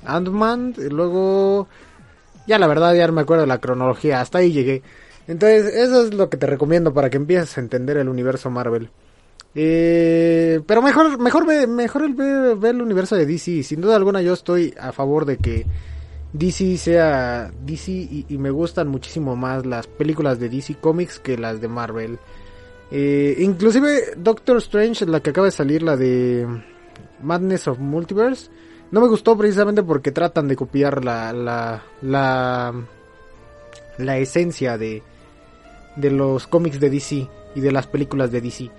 Ant-Man, 0.05 0.75
luego 0.89 1.67
ya 2.45 2.59
la 2.59 2.67
verdad 2.67 2.93
ya 2.93 3.07
no 3.07 3.13
me 3.13 3.21
acuerdo 3.21 3.41
de 3.41 3.47
la 3.47 3.59
cronología, 3.59 4.21
hasta 4.21 4.39
ahí 4.39 4.51
llegué. 4.51 4.81
Entonces, 5.27 5.73
eso 5.75 6.03
es 6.03 6.13
lo 6.13 6.29
que 6.29 6.37
te 6.37 6.47
recomiendo 6.47 6.93
para 6.93 7.09
que 7.09 7.17
empieces 7.17 7.57
a 7.57 7.61
entender 7.61 7.97
el 7.97 8.09
universo 8.09 8.49
Marvel. 8.49 8.89
Eh, 9.55 10.59
pero 10.65 10.81
mejor, 10.81 11.19
mejor 11.19 11.45
ve, 11.45 11.67
mejor 11.67 12.03
el 12.03 12.13
ve 12.15 12.69
el 12.69 12.81
universo 12.81 13.15
de 13.15 13.25
DC. 13.25 13.63
Sin 13.63 13.81
duda 13.81 13.95
alguna 13.95 14.21
yo 14.21 14.33
estoy 14.33 14.73
a 14.79 14.91
favor 14.91 15.25
de 15.25 15.37
que 15.37 15.67
DC 16.33 16.77
sea 16.77 17.51
DC 17.63 17.91
y, 17.91 18.25
y 18.27 18.37
me 18.39 18.49
gustan 18.49 18.87
muchísimo 18.87 19.35
más 19.35 19.65
las 19.65 19.87
películas 19.87 20.39
de 20.39 20.49
DC 20.49 20.75
Comics 20.81 21.19
que 21.19 21.37
las 21.37 21.61
de 21.61 21.67
Marvel. 21.67 22.19
Eh, 22.91 23.35
inclusive 23.39 24.13
Doctor 24.17 24.57
Strange, 24.57 25.05
la 25.05 25.19
que 25.19 25.29
acaba 25.29 25.45
de 25.45 25.51
salir, 25.51 25.83
la 25.83 25.95
de 25.95 26.47
Madness 27.21 27.67
of 27.67 27.79
Multiverse, 27.79 28.49
no 28.91 29.01
me 29.01 29.07
gustó 29.07 29.37
precisamente 29.37 29.83
porque 29.83 30.11
tratan 30.11 30.47
de 30.47 30.55
copiar 30.55 31.03
la 31.05 31.31
la 31.31 31.83
la, 32.01 32.73
la 33.97 34.17
esencia 34.17 34.77
de 34.77 35.03
de 35.95 36.11
los 36.11 36.47
cómics 36.47 36.79
de 36.79 36.89
DC 36.89 37.27
y 37.55 37.61
de 37.61 37.71
las 37.71 37.87
películas 37.87 38.31
de 38.31 38.41
DC. 38.41 38.71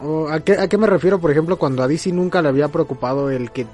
O, 0.00 0.28
¿a, 0.28 0.40
qué, 0.40 0.52
¿A 0.52 0.68
qué 0.68 0.78
me 0.78 0.86
refiero, 0.86 1.20
por 1.20 1.30
ejemplo, 1.30 1.56
cuando 1.58 1.82
a 1.82 1.88
DC 1.88 2.12
nunca 2.12 2.40
le 2.40 2.48
había 2.48 2.68
preocupado 2.68 3.30
el 3.30 3.50
que 3.50 3.66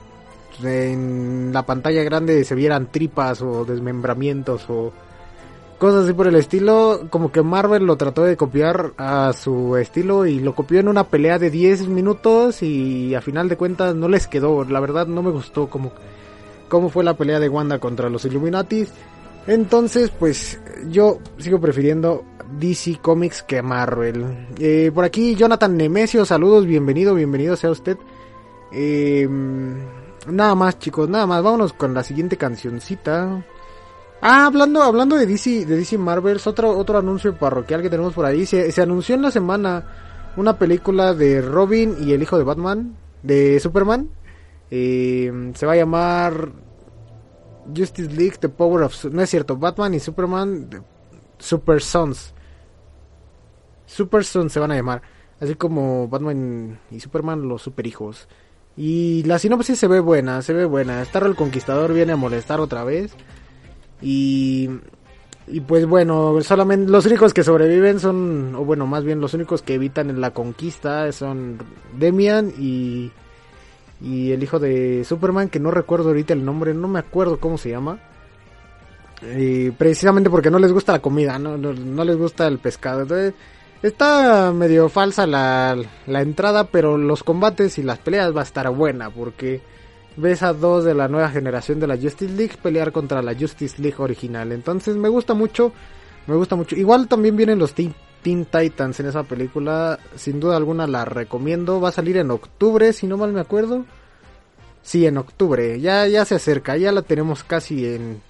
en 0.62 1.50
la 1.52 1.64
pantalla 1.66 2.02
grande 2.02 2.44
se 2.44 2.54
vieran 2.54 2.90
tripas 2.90 3.42
o 3.42 3.64
desmembramientos 3.64 4.64
o 4.68 4.92
cosas 5.84 6.04
así 6.04 6.14
por 6.14 6.26
el 6.26 6.36
estilo, 6.36 7.08
como 7.10 7.30
que 7.30 7.42
Marvel 7.42 7.84
lo 7.84 7.98
trató 7.98 8.22
de 8.22 8.38
copiar 8.38 8.94
a 8.96 9.34
su 9.34 9.76
estilo 9.76 10.24
y 10.24 10.40
lo 10.40 10.54
copió 10.54 10.80
en 10.80 10.88
una 10.88 11.04
pelea 11.04 11.38
de 11.38 11.50
10 11.50 11.88
minutos 11.88 12.62
y 12.62 13.14
a 13.14 13.20
final 13.20 13.50
de 13.50 13.58
cuentas 13.58 13.94
no 13.94 14.08
les 14.08 14.26
quedó, 14.26 14.64
la 14.64 14.80
verdad 14.80 15.06
no 15.06 15.22
me 15.22 15.30
gustó 15.30 15.68
como 15.68 15.92
cómo 16.70 16.88
fue 16.88 17.04
la 17.04 17.18
pelea 17.18 17.38
de 17.38 17.50
Wanda 17.50 17.80
contra 17.80 18.08
los 18.08 18.24
Illuminatis. 18.24 18.94
Entonces, 19.46 20.10
pues 20.18 20.58
yo 20.88 21.18
sigo 21.36 21.60
prefiriendo 21.60 22.24
DC 22.58 23.00
Comics 23.02 23.42
que 23.42 23.60
Marvel. 23.60 24.46
Eh, 24.58 24.90
por 24.94 25.04
aquí 25.04 25.34
Jonathan 25.34 25.76
Nemesio, 25.76 26.24
saludos, 26.24 26.64
bienvenido, 26.64 27.14
bienvenido 27.14 27.56
sea 27.56 27.70
usted. 27.70 27.98
Eh, 28.72 29.28
nada 30.28 30.54
más 30.54 30.78
chicos, 30.78 31.10
nada 31.10 31.26
más, 31.26 31.42
vámonos 31.42 31.74
con 31.74 31.92
la 31.92 32.02
siguiente 32.02 32.38
cancioncita. 32.38 33.44
Ah, 34.26 34.46
hablando, 34.46 34.82
hablando 34.82 35.16
de 35.16 35.26
DC, 35.26 35.66
de 35.66 35.76
DC 35.76 35.98
Marvels, 35.98 36.46
otro, 36.46 36.70
otro 36.78 36.96
anuncio 36.96 37.36
parroquial 37.36 37.82
que 37.82 37.90
tenemos 37.90 38.14
por 38.14 38.24
ahí. 38.24 38.46
Se, 38.46 38.72
se 38.72 38.80
anunció 38.80 39.14
en 39.14 39.20
la 39.20 39.30
semana 39.30 39.84
una 40.38 40.58
película 40.58 41.12
de 41.12 41.42
Robin 41.42 41.94
y 42.00 42.14
el 42.14 42.22
hijo 42.22 42.38
de 42.38 42.44
Batman, 42.44 42.96
de 43.22 43.60
Superman. 43.60 44.08
Eh, 44.70 45.52
se 45.54 45.66
va 45.66 45.72
a 45.72 45.76
llamar 45.76 46.52
Justice 47.76 48.10
League 48.10 48.38
The 48.40 48.48
Power 48.48 48.84
of... 48.84 49.04
No 49.04 49.20
es 49.20 49.28
cierto, 49.28 49.58
Batman 49.58 49.92
y 49.92 50.00
Superman 50.00 50.70
Super 51.38 51.82
Sons. 51.82 52.32
Super 53.84 54.24
Sons 54.24 54.54
se 54.54 54.58
van 54.58 54.72
a 54.72 54.76
llamar. 54.76 55.02
Así 55.38 55.54
como 55.54 56.08
Batman 56.08 56.78
y 56.90 56.98
Superman 56.98 57.46
los 57.46 57.60
super 57.60 57.86
hijos. 57.86 58.26
Y 58.74 59.22
la 59.24 59.38
sinopsis 59.38 59.78
se 59.78 59.86
ve 59.86 60.00
buena, 60.00 60.40
se 60.40 60.54
ve 60.54 60.64
buena. 60.64 61.04
Starro 61.04 61.26
el 61.26 61.36
Conquistador 61.36 61.92
viene 61.92 62.14
a 62.14 62.16
molestar 62.16 62.58
otra 62.58 62.84
vez. 62.84 63.14
Y, 64.04 64.68
y 65.46 65.60
pues 65.60 65.86
bueno, 65.86 66.40
solamente 66.42 66.90
los 66.90 67.06
únicos 67.06 67.32
que 67.32 67.42
sobreviven 67.42 67.98
son, 67.98 68.54
o 68.54 68.64
bueno, 68.64 68.86
más 68.86 69.02
bien 69.02 69.20
los 69.20 69.32
únicos 69.32 69.62
que 69.62 69.74
evitan 69.74 70.20
la 70.20 70.32
conquista 70.32 71.10
son 71.10 71.58
Demian 71.98 72.52
y, 72.58 73.10
y 74.02 74.32
el 74.32 74.42
hijo 74.42 74.58
de 74.58 75.04
Superman, 75.04 75.48
que 75.48 75.58
no 75.58 75.70
recuerdo 75.70 76.08
ahorita 76.08 76.34
el 76.34 76.44
nombre, 76.44 76.74
no 76.74 76.86
me 76.86 76.98
acuerdo 76.98 77.40
cómo 77.40 77.56
se 77.56 77.70
llama. 77.70 77.98
Precisamente 79.78 80.28
porque 80.28 80.50
no 80.50 80.58
les 80.58 80.70
gusta 80.70 80.92
la 80.92 80.98
comida, 80.98 81.38
no, 81.38 81.56
no, 81.56 81.72
no 81.72 82.04
les 82.04 82.16
gusta 82.16 82.46
el 82.46 82.58
pescado. 82.58 83.02
Entonces, 83.02 83.32
está 83.82 84.52
medio 84.52 84.90
falsa 84.90 85.26
la, 85.26 85.78
la 86.06 86.20
entrada, 86.20 86.64
pero 86.64 86.98
los 86.98 87.22
combates 87.22 87.78
y 87.78 87.82
las 87.82 87.98
peleas 87.98 88.36
va 88.36 88.40
a 88.40 88.44
estar 88.44 88.68
buena 88.70 89.08
porque 89.08 89.62
ves 90.16 90.42
a 90.42 90.52
dos 90.52 90.84
de 90.84 90.94
la 90.94 91.08
nueva 91.08 91.30
generación 91.30 91.80
de 91.80 91.86
la 91.86 91.96
Justice 91.96 92.32
League 92.32 92.56
pelear 92.62 92.92
contra 92.92 93.22
la 93.22 93.34
Justice 93.34 93.80
League 93.80 93.96
original. 93.98 94.52
Entonces 94.52 94.96
me 94.96 95.08
gusta 95.08 95.34
mucho, 95.34 95.72
me 96.26 96.36
gusta 96.36 96.56
mucho. 96.56 96.76
Igual 96.76 97.08
también 97.08 97.36
vienen 97.36 97.58
los 97.58 97.74
Teen, 97.74 97.94
Teen, 98.22 98.46
Titans 98.46 99.00
en 99.00 99.06
esa 99.06 99.24
película, 99.24 99.98
sin 100.16 100.40
duda 100.40 100.56
alguna 100.56 100.86
la 100.86 101.04
recomiendo. 101.04 101.80
Va 101.80 101.88
a 101.88 101.92
salir 101.92 102.16
en 102.16 102.30
octubre, 102.30 102.92
si 102.92 103.06
no 103.06 103.16
mal 103.16 103.32
me 103.32 103.40
acuerdo. 103.40 103.84
Sí, 104.82 105.06
en 105.06 105.16
octubre, 105.16 105.80
ya, 105.80 106.06
ya 106.06 106.24
se 106.24 106.34
acerca, 106.34 106.76
ya 106.76 106.92
la 106.92 107.00
tenemos 107.00 107.42
casi 107.42 107.86
en, 107.86 108.20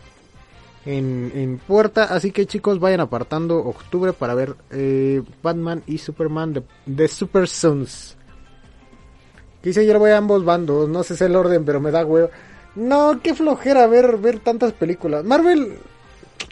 en, 0.87 1.33
en 1.35 1.59
puerta. 1.59 2.05
Así 2.05 2.31
que 2.31 2.47
chicos, 2.47 2.79
vayan 2.79 3.01
apartando 3.01 3.59
octubre 3.59 4.13
para 4.13 4.35
ver 4.35 4.55
eh, 4.71 5.21
Batman 5.43 5.83
y 5.87 5.99
Superman 5.99 6.53
de, 6.53 6.63
de 6.87 7.09
Super 7.09 7.49
Sons. 7.49 8.17
Quise 9.65 9.87
yo 9.87 9.99
voy 9.99 10.11
a 10.11 10.19
ambos 10.19 10.45
bandos, 10.45 10.91
no 10.91 11.03
sé 11.03 11.17
si 11.17 11.25
el 11.25 11.35
orden, 11.35 11.65
pero 11.65 11.81
me 11.81 11.91
da 11.91 12.05
huevo. 12.05 12.29
No, 12.75 13.19
qué 13.23 13.35
flojera 13.35 13.87
ver, 13.87 14.19
ver 14.19 14.41
tantas 14.41 14.75
películas. 14.75 15.25
Marvel, 15.25 15.79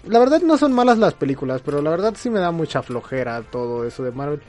la 0.04 0.18
verdad 0.18 0.40
no 0.40 0.56
son 0.56 0.72
malas 0.72 0.96
las 0.96 1.12
películas, 1.12 1.60
pero 1.62 1.82
la 1.82 1.90
verdad 1.90 2.14
sí 2.16 2.30
me 2.30 2.40
da 2.40 2.50
mucha 2.52 2.82
flojera 2.82 3.42
todo 3.42 3.86
eso 3.86 4.02
de 4.02 4.12
Marvel. 4.12 4.40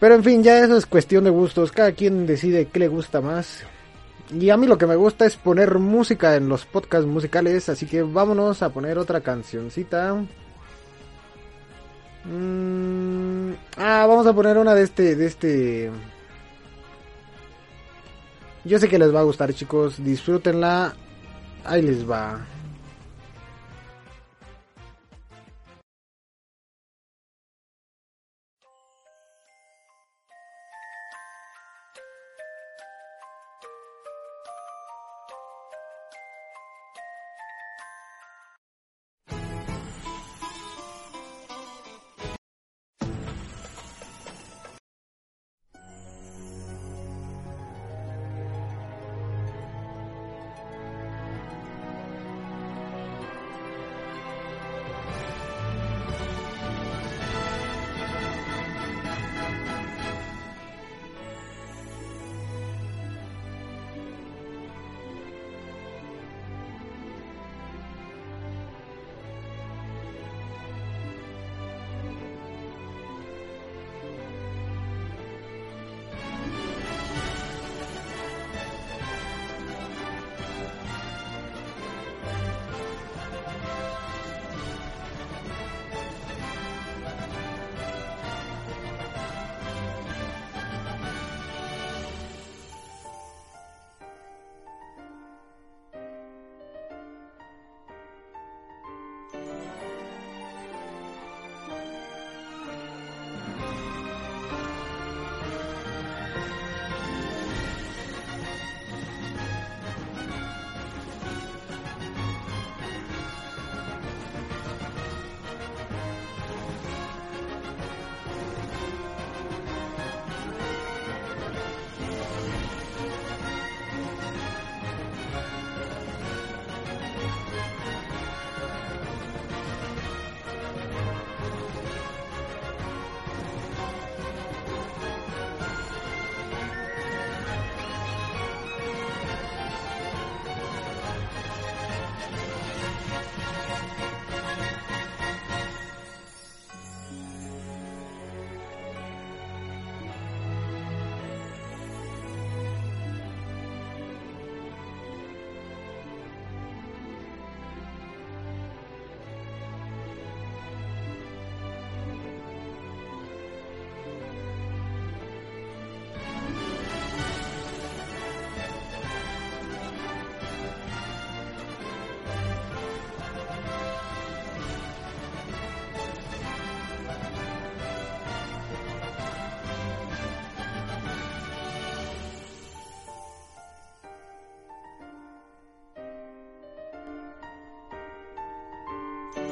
Pero 0.00 0.16
en 0.16 0.24
fin, 0.24 0.42
ya 0.42 0.58
eso 0.58 0.76
es 0.76 0.86
cuestión 0.86 1.22
de 1.22 1.30
gustos, 1.30 1.70
cada 1.70 1.92
quien 1.92 2.26
decide 2.26 2.66
qué 2.66 2.80
le 2.80 2.88
gusta 2.88 3.20
más. 3.20 3.62
Y 4.32 4.50
a 4.50 4.56
mí 4.56 4.66
lo 4.66 4.76
que 4.76 4.88
me 4.88 4.96
gusta 4.96 5.24
es 5.24 5.36
poner 5.36 5.78
música 5.78 6.34
en 6.34 6.48
los 6.48 6.66
podcasts 6.66 7.06
musicales, 7.06 7.68
así 7.68 7.86
que 7.86 8.02
vámonos 8.02 8.60
a 8.64 8.70
poner 8.70 8.98
otra 8.98 9.20
cancioncita. 9.20 10.16
Mm, 12.24 13.52
ah, 13.76 14.04
vamos 14.08 14.26
a 14.26 14.32
poner 14.32 14.58
una 14.58 14.74
de 14.74 14.82
este, 14.82 15.14
de 15.14 15.26
este... 15.26 15.90
Yo 18.64 18.78
sé 18.78 18.88
que 18.88 18.98
les 18.98 19.14
va 19.14 19.20
a 19.20 19.24
gustar 19.24 19.54
chicos, 19.54 20.02
disfrútenla. 20.04 20.94
Ahí 21.64 21.82
les 21.82 22.08
va. 22.08 22.46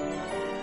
あ! 0.00 0.57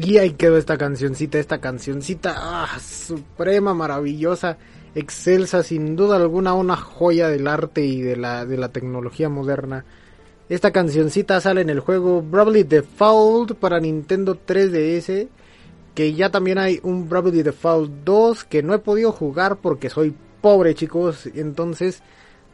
Y 0.00 0.18
ahí 0.18 0.30
quedó 0.30 0.56
esta 0.56 0.78
cancioncita, 0.78 1.38
esta 1.38 1.58
cancioncita, 1.58 2.34
ah, 2.36 2.78
suprema, 2.78 3.74
maravillosa, 3.74 4.56
excelsa, 4.94 5.64
sin 5.64 5.96
duda 5.96 6.16
alguna 6.16 6.54
una 6.54 6.76
joya 6.76 7.28
del 7.28 7.48
arte 7.48 7.84
y 7.84 8.02
de 8.02 8.16
la, 8.16 8.46
de 8.46 8.58
la 8.58 8.68
tecnología 8.68 9.28
moderna. 9.28 9.84
Esta 10.48 10.70
cancioncita 10.70 11.40
sale 11.40 11.62
en 11.62 11.70
el 11.70 11.80
juego 11.80 12.22
Bravely 12.22 12.62
Default 12.62 13.54
para 13.54 13.80
Nintendo 13.80 14.38
3DS, 14.46 15.28
que 15.96 16.14
ya 16.14 16.30
también 16.30 16.58
hay 16.58 16.78
un 16.84 17.08
Bravely 17.08 17.42
Default 17.42 17.90
2 18.04 18.44
que 18.44 18.62
no 18.62 18.74
he 18.74 18.78
podido 18.78 19.10
jugar 19.10 19.56
porque 19.56 19.90
soy 19.90 20.14
pobre 20.40 20.76
chicos, 20.76 21.26
entonces 21.34 22.04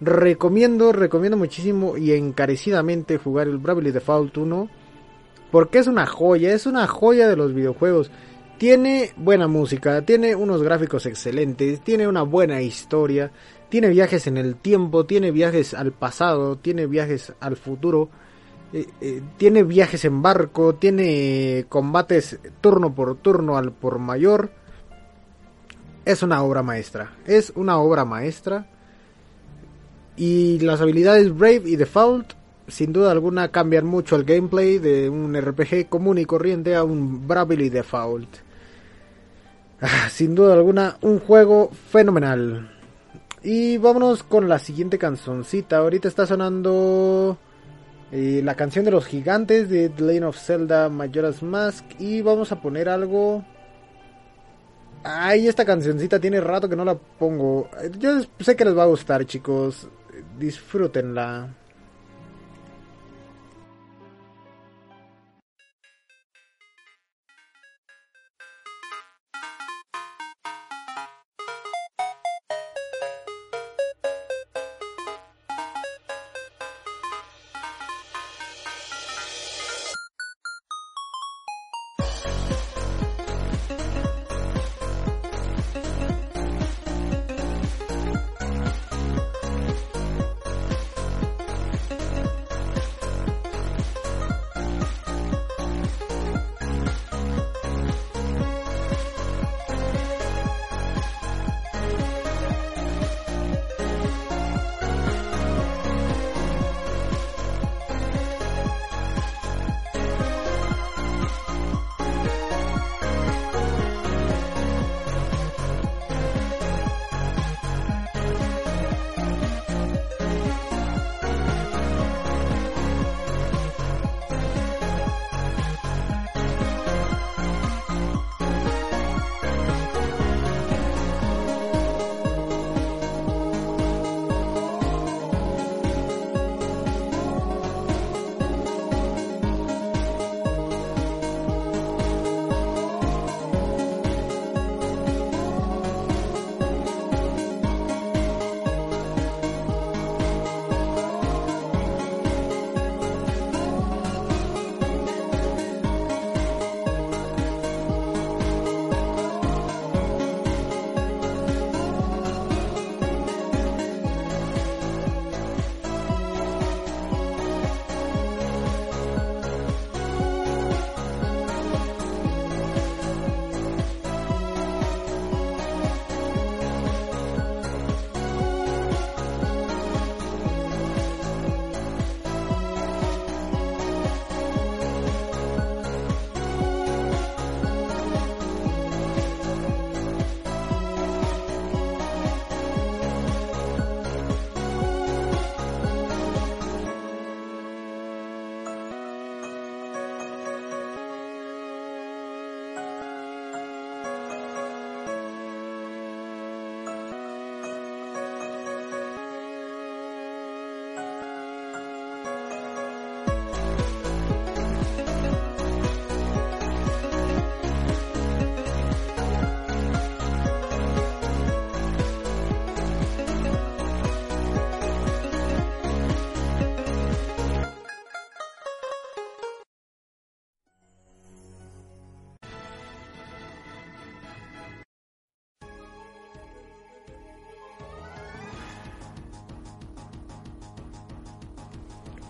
recomiendo, 0.00 0.92
recomiendo 0.92 1.36
muchísimo 1.36 1.98
y 1.98 2.12
encarecidamente 2.12 3.18
jugar 3.18 3.48
el 3.48 3.58
Bravely 3.58 3.90
Default 3.90 4.38
1 4.38 4.83
porque 5.54 5.78
es 5.78 5.86
una 5.86 6.04
joya, 6.04 6.52
es 6.52 6.66
una 6.66 6.88
joya 6.88 7.28
de 7.28 7.36
los 7.36 7.54
videojuegos. 7.54 8.10
Tiene 8.58 9.12
buena 9.16 9.46
música, 9.46 10.04
tiene 10.04 10.34
unos 10.34 10.64
gráficos 10.64 11.06
excelentes, 11.06 11.80
tiene 11.84 12.08
una 12.08 12.22
buena 12.22 12.60
historia, 12.60 13.30
tiene 13.68 13.88
viajes 13.90 14.26
en 14.26 14.36
el 14.36 14.56
tiempo, 14.56 15.06
tiene 15.06 15.30
viajes 15.30 15.72
al 15.72 15.92
pasado, 15.92 16.58
tiene 16.58 16.88
viajes 16.88 17.32
al 17.38 17.54
futuro, 17.56 18.08
eh, 18.72 18.84
eh, 19.00 19.22
tiene 19.36 19.62
viajes 19.62 20.04
en 20.04 20.22
barco, 20.22 20.74
tiene 20.74 21.66
combates 21.68 22.40
turno 22.60 22.92
por 22.92 23.14
turno 23.18 23.56
al 23.56 23.70
por 23.70 24.00
mayor. 24.00 24.50
Es 26.04 26.24
una 26.24 26.42
obra 26.42 26.64
maestra, 26.64 27.12
es 27.26 27.52
una 27.54 27.78
obra 27.78 28.04
maestra. 28.04 28.66
Y 30.16 30.58
las 30.58 30.80
habilidades 30.80 31.32
Brave 31.32 31.62
y 31.66 31.76
Default 31.76 32.32
sin 32.68 32.92
duda 32.92 33.12
alguna 33.12 33.48
cambian 33.48 33.86
mucho 33.86 34.16
el 34.16 34.24
gameplay 34.24 34.78
de 34.78 35.08
un 35.08 35.34
RPG 35.34 35.88
común 35.88 36.18
y 36.18 36.24
corriente 36.24 36.74
a 36.74 36.84
un 36.84 37.26
Bravely 37.26 37.68
Default. 37.68 38.28
Ah, 39.80 40.08
sin 40.08 40.34
duda 40.34 40.54
alguna, 40.54 40.96
un 41.02 41.18
juego 41.20 41.70
fenomenal. 41.90 42.70
Y 43.42 43.76
vámonos 43.76 44.22
con 44.22 44.48
la 44.48 44.58
siguiente 44.58 44.96
canzoncita. 44.96 45.76
Ahorita 45.76 46.08
está 46.08 46.24
sonando 46.24 47.36
eh, 48.10 48.40
la 48.42 48.54
canción 48.54 48.86
de 48.86 48.90
los 48.90 49.04
gigantes 49.04 49.68
de 49.68 49.90
The 49.90 50.02
Lane 50.02 50.24
of 50.24 50.38
Zelda 50.38 50.88
Majora's 50.88 51.42
Mask. 51.42 51.84
Y 51.98 52.22
vamos 52.22 52.50
a 52.52 52.62
poner 52.62 52.88
algo. 52.88 53.44
Ay, 55.02 55.48
esta 55.48 55.66
cancioncita 55.66 56.18
tiene 56.18 56.40
rato 56.40 56.66
que 56.66 56.76
no 56.76 56.86
la 56.86 56.94
pongo. 56.94 57.68
Yo 57.98 58.22
sé 58.40 58.56
que 58.56 58.64
les 58.64 58.74
va 58.74 58.84
a 58.84 58.86
gustar, 58.86 59.26
chicos. 59.26 59.86
Disfrútenla. 60.38 61.50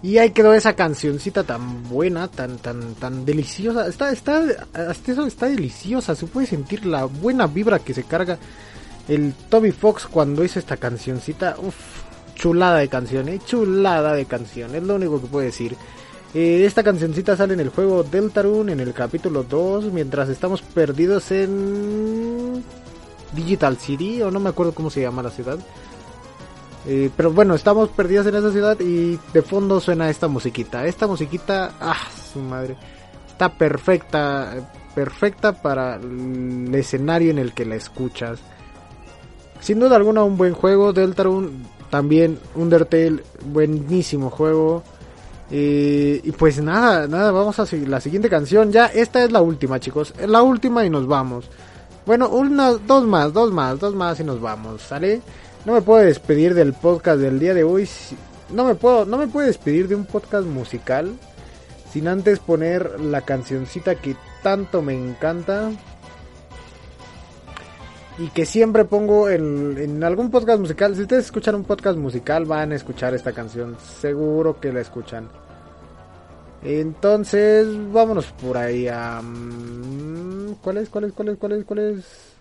Y 0.04 0.18
ahí 0.18 0.32
quedó 0.32 0.52
esa 0.52 0.74
cancioncita 0.74 1.44
tan 1.44 1.88
buena, 1.88 2.28
tan, 2.28 2.58
tan, 2.58 2.94
tan 2.96 3.24
deliciosa. 3.24 3.86
Está, 3.86 4.12
está, 4.12 4.42
hasta 4.74 5.12
eso 5.12 5.26
está 5.26 5.46
deliciosa. 5.46 6.14
Se 6.14 6.26
puede 6.26 6.46
sentir 6.46 6.84
la 6.84 7.06
buena 7.06 7.46
vibra 7.46 7.78
que 7.78 7.94
se 7.94 8.04
carga 8.04 8.36
el 9.08 9.32
Toby 9.48 9.72
Fox 9.72 10.04
cuando 10.04 10.44
hizo 10.44 10.58
esta 10.58 10.76
cancioncita. 10.76 11.56
Uf, 11.58 11.74
chulada 12.34 12.80
de 12.80 12.88
canción, 12.88 13.30
eh, 13.30 13.40
chulada 13.46 14.12
de 14.12 14.26
canción. 14.26 14.74
Es 14.74 14.82
lo 14.82 14.96
único 14.96 15.22
que 15.22 15.26
puedo 15.26 15.46
decir. 15.46 15.74
Eh, 16.34 16.66
esta 16.66 16.82
cancioncita 16.82 17.34
sale 17.34 17.54
en 17.54 17.60
el 17.60 17.70
juego 17.70 18.02
Deltarune 18.02 18.72
en 18.72 18.80
el 18.80 18.92
capítulo 18.92 19.42
2 19.42 19.84
mientras 19.90 20.28
estamos 20.28 20.60
perdidos 20.60 21.30
en 21.30 22.62
Digital 23.34 23.78
City 23.78 24.20
o 24.20 24.30
no 24.30 24.38
me 24.38 24.50
acuerdo 24.50 24.74
cómo 24.74 24.90
se 24.90 25.00
llama 25.00 25.22
la 25.22 25.30
ciudad. 25.30 25.58
Eh, 26.86 27.10
pero 27.16 27.32
bueno, 27.32 27.54
estamos 27.54 27.88
perdidos 27.90 28.26
en 28.26 28.34
esa 28.36 28.52
ciudad 28.52 28.78
y 28.80 29.18
de 29.32 29.42
fondo 29.42 29.80
suena 29.80 30.10
esta 30.10 30.28
musiquita. 30.28 30.86
Esta 30.86 31.06
musiquita, 31.06 31.72
ah, 31.80 31.96
su 32.32 32.40
madre, 32.40 32.76
está 33.26 33.48
perfecta. 33.48 34.70
perfecta 34.94 35.52
para 35.52 35.96
el 35.96 36.72
escenario 36.74 37.30
en 37.30 37.38
el 37.38 37.52
que 37.52 37.64
la 37.64 37.76
escuchas. 37.76 38.38
Sin 39.60 39.80
duda 39.80 39.96
alguna 39.96 40.22
un 40.24 40.36
buen 40.36 40.52
juego, 40.52 40.92
Deltarune 40.92 41.50
también 41.90 42.38
Undertale, 42.54 43.22
buenísimo 43.46 44.28
juego. 44.28 44.82
Eh, 45.50 46.20
y 46.22 46.32
pues 46.32 46.60
nada, 46.60 47.06
nada, 47.06 47.30
vamos 47.30 47.58
a 47.58 47.66
la 47.86 48.00
siguiente 48.00 48.28
canción. 48.28 48.72
Ya, 48.72 48.86
esta 48.86 49.24
es 49.24 49.32
la 49.32 49.40
última, 49.40 49.80
chicos. 49.80 50.12
Es 50.18 50.28
la 50.28 50.42
última 50.42 50.84
y 50.84 50.90
nos 50.90 51.06
vamos. 51.06 51.48
Bueno, 52.06 52.28
una, 52.28 52.72
dos 52.72 53.06
más, 53.06 53.32
dos 53.32 53.52
más, 53.52 53.78
dos 53.78 53.94
más 53.94 54.20
y 54.20 54.24
nos 54.24 54.40
vamos, 54.40 54.82
¿sale? 54.82 55.22
No 55.64 55.72
me 55.72 55.80
puedo 55.80 56.04
despedir 56.04 56.54
del 56.54 56.74
podcast 56.74 57.20
del 57.20 57.38
día 57.38 57.54
de 57.54 57.64
hoy. 57.64 57.88
No 58.50 58.64
me 58.64 58.74
puedo, 58.74 59.06
no 59.06 59.16
me 59.16 59.28
puedo 59.28 59.46
despedir 59.46 59.88
de 59.88 59.94
un 59.94 60.04
podcast 60.04 60.46
musical 60.46 61.12
sin 61.90 62.08
antes 62.08 62.38
poner 62.38 63.00
la 63.00 63.22
cancioncita 63.22 63.94
que 63.94 64.16
tanto 64.42 64.82
me 64.82 64.94
encanta 64.94 65.70
y 68.18 68.28
que 68.28 68.44
siempre 68.44 68.84
pongo 68.84 69.30
en, 69.30 70.04
algún 70.04 70.30
podcast 70.30 70.60
musical. 70.60 70.94
Si 70.94 71.02
ustedes 71.02 71.26
escuchan 71.26 71.54
un 71.54 71.64
podcast 71.64 71.96
musical, 71.96 72.44
van 72.44 72.72
a 72.72 72.74
escuchar 72.74 73.14
esta 73.14 73.32
canción. 73.32 73.76
Seguro 74.00 74.60
que 74.60 74.72
la 74.72 74.80
escuchan. 74.80 75.28
Entonces, 76.62 77.66
vámonos 77.92 78.26
por 78.26 78.58
ahí 78.58 78.86
a... 78.88 79.22
¿Cuál 80.62 80.78
es? 80.78 80.88
¿Cuál 80.88 81.04
es? 81.04 81.12
¿Cuál 81.12 81.28
es? 81.28 81.38
¿Cuál 81.38 81.52
es? 81.52 81.64
¿Cuál 81.64 81.78
es? 81.78 82.33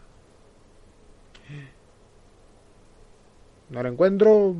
No 3.74 3.82
la 3.82 3.90
encuentro. 3.90 4.56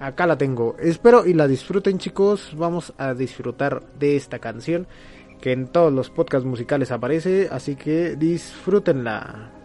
Acá 0.00 0.26
la 0.26 0.36
tengo. 0.36 0.74
Espero 0.80 1.24
y 1.24 1.34
la 1.34 1.46
disfruten 1.46 1.98
chicos. 1.98 2.52
Vamos 2.56 2.92
a 2.98 3.14
disfrutar 3.14 3.84
de 3.96 4.16
esta 4.16 4.40
canción 4.40 4.88
que 5.40 5.52
en 5.52 5.68
todos 5.68 5.92
los 5.92 6.10
podcasts 6.10 6.44
musicales 6.44 6.90
aparece. 6.90 7.48
Así 7.48 7.76
que 7.76 8.16
disfrútenla. 8.16 9.61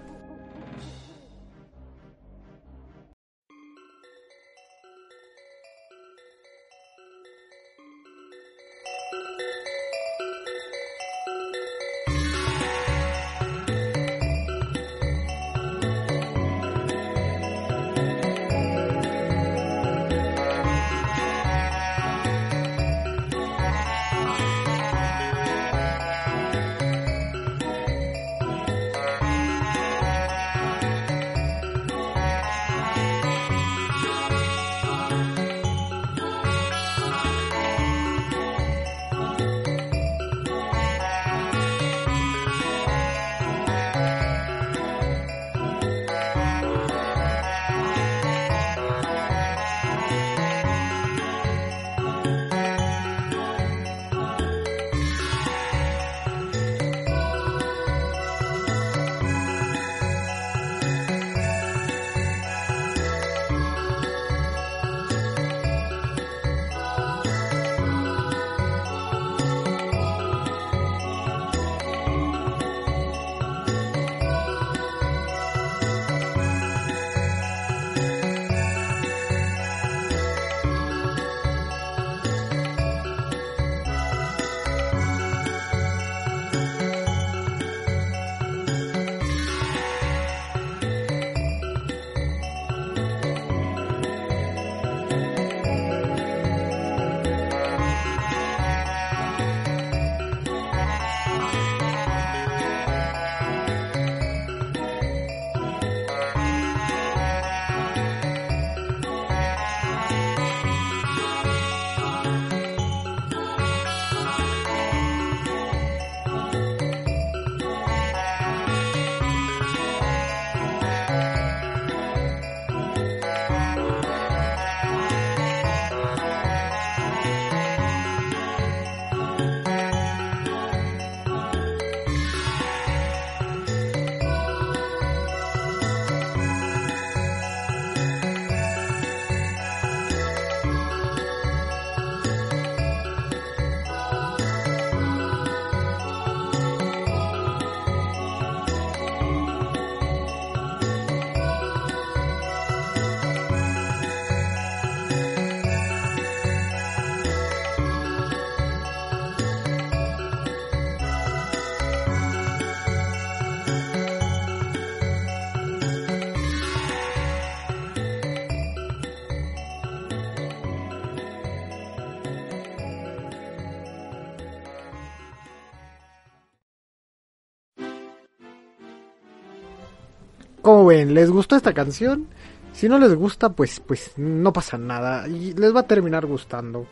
¿Cómo 180.68 180.86
ven? 180.86 181.14
¿Les 181.14 181.32
gustó 181.32 181.56
esta 181.56 181.74
canción? 181.74 182.28
Si 182.74 182.90
no 182.90 183.00
les 183.00 183.16
gusta, 183.16 183.48
pues, 183.48 183.80
pues 183.80 184.12
no 184.18 184.52
pasa 184.52 184.78
nada. 184.78 185.26
Les 185.26 185.74
va 185.74 185.80
a 185.80 185.88
terminar 185.88 186.26
gustando. 186.26 186.86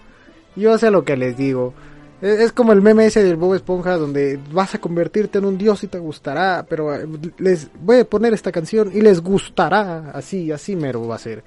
Yo 0.55 0.77
sé 0.77 0.89
lo 0.89 1.03
que 1.03 1.17
les 1.17 1.35
digo. 1.35 1.73
E, 2.21 2.43
es 2.43 2.53
como 2.53 2.71
el 2.71 2.81
meme 2.81 3.07
ese 3.07 3.21
del 3.21 3.35
Bob 3.35 3.53
Esponja 3.53 3.97
donde 3.97 4.39
vas 4.53 4.75
a 4.75 4.79
convertirte 4.79 5.39
en 5.39 5.43
un 5.43 5.57
dios 5.57 5.83
y 5.83 5.87
te 5.87 5.99
gustará. 5.99 6.65
Pero 6.69 6.95
eh, 6.95 7.05
les 7.37 7.67
voy 7.81 7.99
a 7.99 8.05
poner 8.05 8.33
esta 8.33 8.49
canción 8.49 8.91
y 8.93 9.01
les 9.01 9.19
gustará. 9.19 10.11
Así, 10.11 10.53
así 10.53 10.77
mero 10.77 11.05
va 11.05 11.15
a 11.15 11.19
ser. 11.19 11.43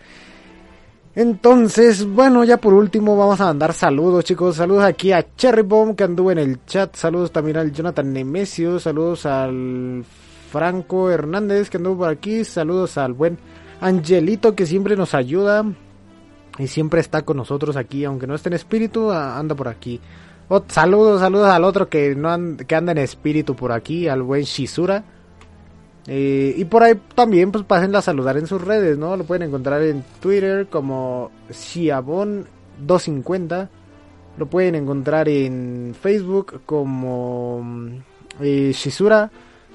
Entonces, 1.15 2.05
bueno, 2.05 2.45
ya 2.45 2.59
por 2.59 2.75
último 2.75 3.17
vamos 3.17 3.41
a 3.41 3.47
mandar 3.47 3.73
saludos, 3.73 4.27
chicos. 4.27 4.57
Saludos 4.57 4.85
aquí 4.85 5.13
a 5.13 5.35
Cherry 5.35 5.63
Bomb 5.63 5.97
que 5.97 6.05
anduvo 6.05 6.31
en 6.31 6.41
el 6.41 6.67
chat. 6.67 6.95
Saludos 6.95 7.33
también 7.33 7.57
al 7.57 7.73
Jonathan 7.73 8.13
Nemesio. 8.13 8.79
Saludos 8.79 9.25
al 9.25 10.05
Franco 10.51 11.11
Hernández 11.11 11.71
que 11.71 11.77
anduvo 11.77 11.99
por 11.99 12.09
aquí. 12.09 12.45
Saludos 12.45 12.99
al 12.99 13.13
buen 13.13 13.39
Angelito 13.81 14.55
que 14.55 14.67
siempre 14.67 14.97
nos 14.97 15.15
ayuda 15.15 15.65
y 16.59 16.67
siempre 16.67 17.01
está 17.01 17.23
con 17.23 17.37
nosotros 17.37 17.77
aquí, 17.77 18.05
aunque 18.05 18.27
no 18.27 18.35
esté 18.35 18.49
en 18.49 18.55
espíritu, 18.55 19.13
anda 19.13 19.55
por 19.55 19.69
aquí. 19.69 20.01
saludos, 20.69 21.21
saludos 21.21 21.49
al 21.49 21.65
otro 21.65 21.89
que 21.89 22.15
no 22.17 22.57
que 22.67 22.75
anda 22.75 22.93
en 22.93 22.99
espíritu 22.99 23.55
por 23.55 23.73
aquí, 23.73 24.09
al 24.09 24.23
buen 24.23 24.43
Shizura. 24.43 25.05
Eh, 26.11 26.55
y 26.57 26.65
por 26.65 26.83
ahí 26.83 26.95
también, 27.15 27.53
pues 27.53 27.65
pasen 27.65 27.95
a 27.95 28.03
saludar 28.03 28.39
en 28.39 28.47
sus 28.47 28.63
redes, 28.63 28.97
¿no? 28.97 29.17
Lo 29.17 29.25
pueden 29.25 29.49
encontrar 29.49 29.83
en 29.83 30.03
Twitter 30.21 30.67
como 30.69 31.31
Shiabon 31.51 32.47
250. 32.81 33.69
Lo 34.39 34.47
pueden 34.47 34.75
encontrar 34.75 35.29
en 35.29 35.95
Facebook 36.01 36.63
como 36.65 37.63
eh, 38.41 38.73
Shizura. 38.75 39.31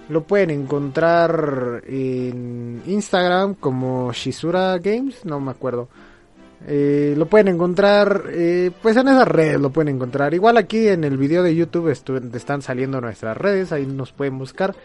Lo 0.09 0.23
pueden 0.23 0.49
encontrar 0.49 1.81
en 1.87 2.81
Instagram 2.85 3.55
como 3.55 4.11
Shizura 4.11 4.77
Games, 4.79 5.23
no 5.25 5.39
me 5.39 5.51
acuerdo. 5.51 5.87
Eh, 6.65 7.13
lo 7.17 7.25
pueden 7.25 7.49
encontrar, 7.49 8.23
eh, 8.29 8.71
pues 8.81 8.95
en 8.95 9.07
esas 9.09 9.27
redes 9.27 9.59
lo 9.59 9.69
pueden 9.69 9.95
encontrar. 9.95 10.33
Igual 10.33 10.57
aquí 10.57 10.87
en 10.87 11.03
el 11.03 11.17
video 11.17 11.43
de 11.43 11.55
YouTube 11.55 11.89
están 11.89 12.61
saliendo 12.61 13.01
nuestras 13.01 13.37
redes, 13.37 13.71
ahí 13.71 13.85
nos 13.85 14.11
pueden 14.11 14.37
buscar. 14.37 14.75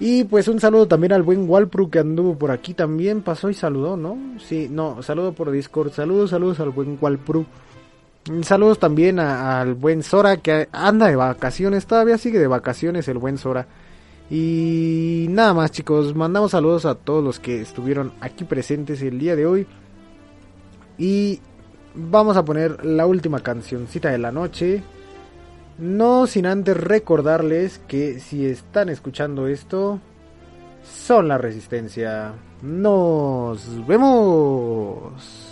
Y 0.00 0.24
pues 0.24 0.46
un 0.46 0.60
saludo 0.60 0.86
también 0.86 1.12
al 1.12 1.22
buen 1.22 1.48
Walpru 1.48 1.90
que 1.90 1.98
anduvo 1.98 2.36
por 2.36 2.52
aquí 2.52 2.74
también, 2.74 3.22
pasó 3.22 3.50
y 3.50 3.54
saludó, 3.54 3.96
¿no? 3.96 4.16
Sí, 4.38 4.68
no, 4.70 5.02
saludo 5.02 5.32
por 5.32 5.50
Discord, 5.50 5.92
saludos, 5.92 6.30
saludos 6.30 6.60
al 6.60 6.70
buen 6.70 6.98
Walpru. 7.00 7.44
Saludos 8.42 8.78
también 8.78 9.18
al 9.18 9.74
buen 9.74 10.02
Sora 10.02 10.36
que 10.36 10.68
anda 10.70 11.08
de 11.08 11.16
vacaciones, 11.16 11.86
todavía 11.86 12.18
sigue 12.18 12.38
de 12.38 12.46
vacaciones 12.46 13.08
el 13.08 13.18
buen 13.18 13.38
Sora. 13.38 13.66
Y 14.30 15.26
nada 15.30 15.54
más 15.54 15.70
chicos, 15.70 16.14
mandamos 16.14 16.50
saludos 16.50 16.84
a 16.84 16.94
todos 16.94 17.24
los 17.24 17.40
que 17.40 17.62
estuvieron 17.62 18.12
aquí 18.20 18.44
presentes 18.44 19.00
el 19.02 19.18
día 19.18 19.36
de 19.36 19.46
hoy. 19.46 19.66
Y 20.98 21.40
vamos 21.94 22.36
a 22.36 22.44
poner 22.44 22.84
la 22.84 23.06
última 23.06 23.40
cancioncita 23.40 24.10
de 24.10 24.18
la 24.18 24.30
noche. 24.30 24.82
No 25.78 26.26
sin 26.26 26.46
antes 26.46 26.76
recordarles 26.76 27.80
que 27.88 28.20
si 28.20 28.44
están 28.44 28.88
escuchando 28.88 29.46
esto, 29.46 30.00
son 30.82 31.28
la 31.28 31.38
resistencia. 31.38 32.32
Nos 32.62 33.86
vemos. 33.86 35.47